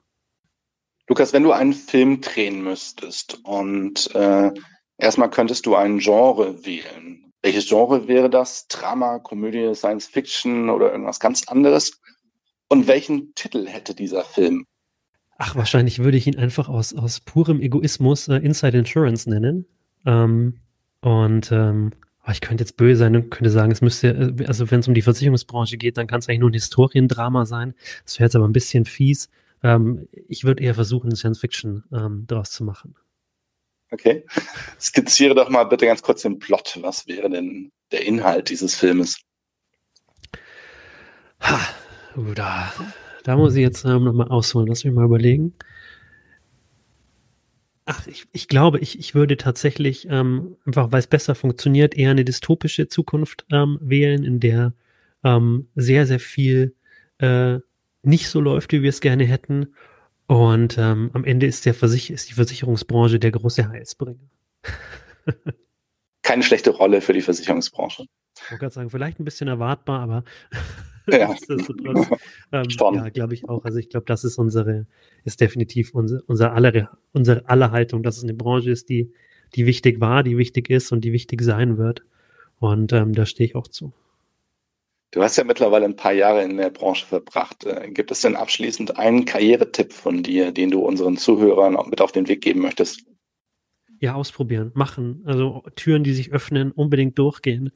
Lukas, 1.08 1.32
wenn 1.32 1.42
du 1.42 1.52
einen 1.52 1.72
Film 1.72 2.20
drehen 2.20 2.62
müsstest 2.62 3.40
und 3.44 4.14
äh, 4.14 4.50
erstmal 4.98 5.30
könntest 5.30 5.66
du 5.66 5.74
ein 5.74 5.98
Genre 5.98 6.64
wählen. 6.64 7.32
Welches 7.42 7.68
Genre 7.68 8.08
wäre 8.08 8.28
das? 8.28 8.68
Drama, 8.68 9.18
Komödie, 9.18 9.74
Science 9.74 10.06
Fiction 10.06 10.70
oder 10.70 10.92
irgendwas 10.92 11.18
ganz 11.18 11.48
anderes? 11.48 12.00
Und 12.68 12.86
welchen 12.86 13.34
Titel 13.34 13.66
hätte 13.66 13.94
dieser 13.94 14.24
Film? 14.24 14.66
Ach, 15.38 15.56
wahrscheinlich 15.56 16.00
würde 16.00 16.18
ich 16.18 16.26
ihn 16.26 16.36
einfach 16.36 16.68
aus, 16.68 16.94
aus 16.94 17.20
purem 17.20 17.60
Egoismus 17.60 18.28
äh, 18.28 18.36
Inside 18.36 18.76
Insurance 18.76 19.30
nennen. 19.30 19.66
Ähm, 20.04 20.60
und 21.00 21.50
ähm, 21.52 21.92
oh, 22.28 22.32
ich 22.32 22.40
könnte 22.40 22.62
jetzt 22.62 22.76
böse 22.76 23.00
sein 23.00 23.16
und 23.16 23.30
könnte 23.30 23.50
sagen, 23.50 23.72
es 23.72 23.80
müsste, 23.80 24.34
also 24.46 24.70
wenn 24.70 24.80
es 24.80 24.88
um 24.88 24.94
die 24.94 25.02
Versicherungsbranche 25.02 25.78
geht, 25.78 25.96
dann 25.96 26.06
kann 26.06 26.20
es 26.20 26.28
eigentlich 26.28 26.40
nur 26.40 26.50
ein 26.50 26.54
Historiendrama 26.54 27.46
sein. 27.46 27.74
Das 28.04 28.18
wäre 28.18 28.26
jetzt 28.26 28.36
aber 28.36 28.46
ein 28.46 28.52
bisschen 28.52 28.84
fies. 28.84 29.28
Ähm, 29.62 30.08
ich 30.28 30.44
würde 30.44 30.62
eher 30.62 30.74
versuchen, 30.74 31.14
Science 31.16 31.40
Fiction 31.40 31.84
ähm, 31.92 32.24
daraus 32.26 32.50
zu 32.50 32.64
machen. 32.64 32.94
Okay. 33.90 34.24
Skizziere 34.80 35.34
doch 35.34 35.48
mal 35.48 35.64
bitte 35.64 35.86
ganz 35.86 36.02
kurz 36.02 36.22
den 36.22 36.38
Plot. 36.38 36.78
Was 36.82 37.06
wäre 37.06 37.30
denn 37.30 37.72
der 37.90 38.04
Inhalt 38.04 38.50
dieses 38.50 38.74
Filmes? 38.74 39.20
Ha, 41.40 41.60
uh, 42.16 42.34
da, 42.34 42.72
da 43.24 43.36
muss 43.36 43.54
ich 43.54 43.62
jetzt 43.62 43.84
ähm, 43.84 44.04
nochmal 44.04 44.28
ausholen. 44.28 44.68
Lass 44.68 44.84
mich 44.84 44.92
mal 44.92 45.06
überlegen. 45.06 45.54
Ach, 47.90 48.06
ich, 48.06 48.26
ich 48.32 48.48
glaube, 48.48 48.78
ich, 48.80 48.98
ich 48.98 49.14
würde 49.14 49.38
tatsächlich, 49.38 50.06
ähm, 50.10 50.58
einfach 50.66 50.92
weil 50.92 50.98
es 50.98 51.06
besser 51.06 51.34
funktioniert, 51.34 51.96
eher 51.96 52.10
eine 52.10 52.26
dystopische 52.26 52.86
Zukunft 52.86 53.46
ähm, 53.50 53.78
wählen, 53.80 54.24
in 54.24 54.40
der 54.40 54.74
ähm, 55.24 55.68
sehr, 55.74 56.06
sehr 56.06 56.20
viel 56.20 56.74
äh, 57.16 57.60
nicht 58.02 58.28
so 58.28 58.42
läuft, 58.42 58.72
wie 58.72 58.82
wir 58.82 58.90
es 58.90 59.00
gerne 59.00 59.24
hätten. 59.24 59.74
Und 60.26 60.76
ähm, 60.76 61.10
am 61.14 61.24
Ende 61.24 61.46
ist, 61.46 61.64
der 61.64 61.72
Versich 61.72 62.10
ist 62.10 62.28
die 62.28 62.34
Versicherungsbranche 62.34 63.18
der 63.18 63.30
große 63.30 63.66
Heilsbringer. 63.66 64.28
Keine 66.22 66.42
schlechte 66.42 66.68
Rolle 66.68 67.00
für 67.00 67.14
die 67.14 67.22
Versicherungsbranche. 67.22 68.04
Ich 68.36 68.50
wollte 68.50 68.60
gerade 68.60 68.74
sagen, 68.74 68.90
vielleicht 68.90 69.18
ein 69.18 69.24
bisschen 69.24 69.48
erwartbar, 69.48 70.00
aber 70.00 70.24
ja. 71.12 71.34
ähm, 72.52 72.66
ja, 72.94 73.08
glaube 73.08 73.34
ich 73.34 73.48
auch. 73.48 73.64
Also 73.64 73.78
ich 73.78 73.88
glaube, 73.88 74.06
das 74.06 74.24
ist 74.24 74.38
unsere, 74.38 74.86
ist 75.24 75.40
definitiv 75.40 75.94
unsere, 75.94 76.22
unsere 76.22 76.52
aller, 76.52 76.98
unsere 77.12 77.48
aller 77.48 77.70
Haltung, 77.70 78.02
dass 78.02 78.18
es 78.18 78.24
eine 78.24 78.34
Branche 78.34 78.70
ist, 78.70 78.88
die, 78.88 79.12
die 79.54 79.66
wichtig 79.66 80.00
war, 80.00 80.22
die 80.22 80.36
wichtig 80.36 80.70
ist 80.70 80.92
und 80.92 81.02
die 81.02 81.12
wichtig 81.12 81.42
sein 81.42 81.78
wird. 81.78 82.02
Und 82.58 82.92
ähm, 82.92 83.14
da 83.14 83.24
stehe 83.24 83.48
ich 83.48 83.54
auch 83.54 83.68
zu. 83.68 83.92
Du 85.10 85.22
hast 85.22 85.36
ja 85.36 85.44
mittlerweile 85.44 85.86
ein 85.86 85.96
paar 85.96 86.12
Jahre 86.12 86.42
in 86.42 86.58
der 86.58 86.70
Branche 86.70 87.06
verbracht. 87.06 87.64
Äh, 87.64 87.90
gibt 87.90 88.10
es 88.10 88.20
denn 88.20 88.36
abschließend 88.36 88.98
einen 88.98 89.24
Karrieretipp 89.24 89.92
von 89.92 90.22
dir, 90.22 90.52
den 90.52 90.70
du 90.70 90.80
unseren 90.80 91.16
Zuhörern 91.16 91.76
auch 91.76 91.86
mit 91.86 92.02
auf 92.02 92.12
den 92.12 92.28
Weg 92.28 92.42
geben 92.42 92.60
möchtest? 92.60 93.04
Ja, 94.00 94.14
ausprobieren, 94.14 94.70
machen. 94.74 95.22
Also 95.24 95.64
Türen, 95.74 96.04
die 96.04 96.12
sich 96.12 96.32
öffnen, 96.32 96.72
unbedingt 96.72 97.18
durchgehen 97.18 97.72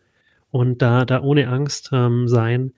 und 0.50 0.82
da, 0.82 1.04
da 1.04 1.22
ohne 1.22 1.48
Angst 1.48 1.90
ähm, 1.92 2.28
sein, 2.28 2.74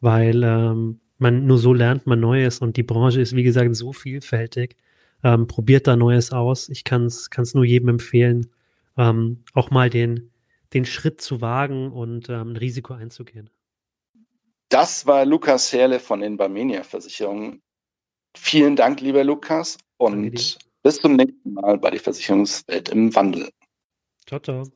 weil 0.00 0.42
ähm, 0.44 1.00
man 1.18 1.46
nur 1.46 1.58
so 1.58 1.72
lernt 1.72 2.06
man 2.06 2.20
Neues 2.20 2.60
und 2.60 2.76
die 2.76 2.82
Branche 2.82 3.20
ist, 3.20 3.34
wie 3.34 3.42
gesagt, 3.42 3.74
so 3.74 3.92
vielfältig. 3.92 4.76
Ähm, 5.24 5.48
probiert 5.48 5.88
da 5.88 5.96
Neues 5.96 6.30
aus. 6.32 6.68
Ich 6.68 6.84
kann 6.84 7.06
es 7.06 7.54
nur 7.54 7.64
jedem 7.64 7.88
empfehlen, 7.88 8.52
ähm, 8.96 9.42
auch 9.52 9.70
mal 9.70 9.90
den, 9.90 10.30
den 10.74 10.84
Schritt 10.84 11.20
zu 11.20 11.40
wagen 11.40 11.90
und 11.90 12.28
ähm, 12.28 12.52
ein 12.52 12.56
Risiko 12.56 12.94
einzugehen. 12.94 13.50
Das 14.68 15.06
war 15.06 15.24
Lukas 15.24 15.72
Herle 15.72 15.98
von 15.98 16.20
den 16.20 16.36
Barmenia 16.36 16.84
Versicherungen. 16.84 17.62
Vielen 18.36 18.76
Dank, 18.76 19.00
lieber 19.00 19.24
Lukas, 19.24 19.78
und 19.96 20.58
bis 20.82 21.00
zum 21.00 21.16
nächsten 21.16 21.54
Mal 21.54 21.78
bei 21.78 21.90
der 21.90 22.00
Versicherungswelt 22.00 22.90
im 22.90 23.14
Wandel. 23.14 23.48
Ciao, 24.26 24.38
ciao. 24.38 24.70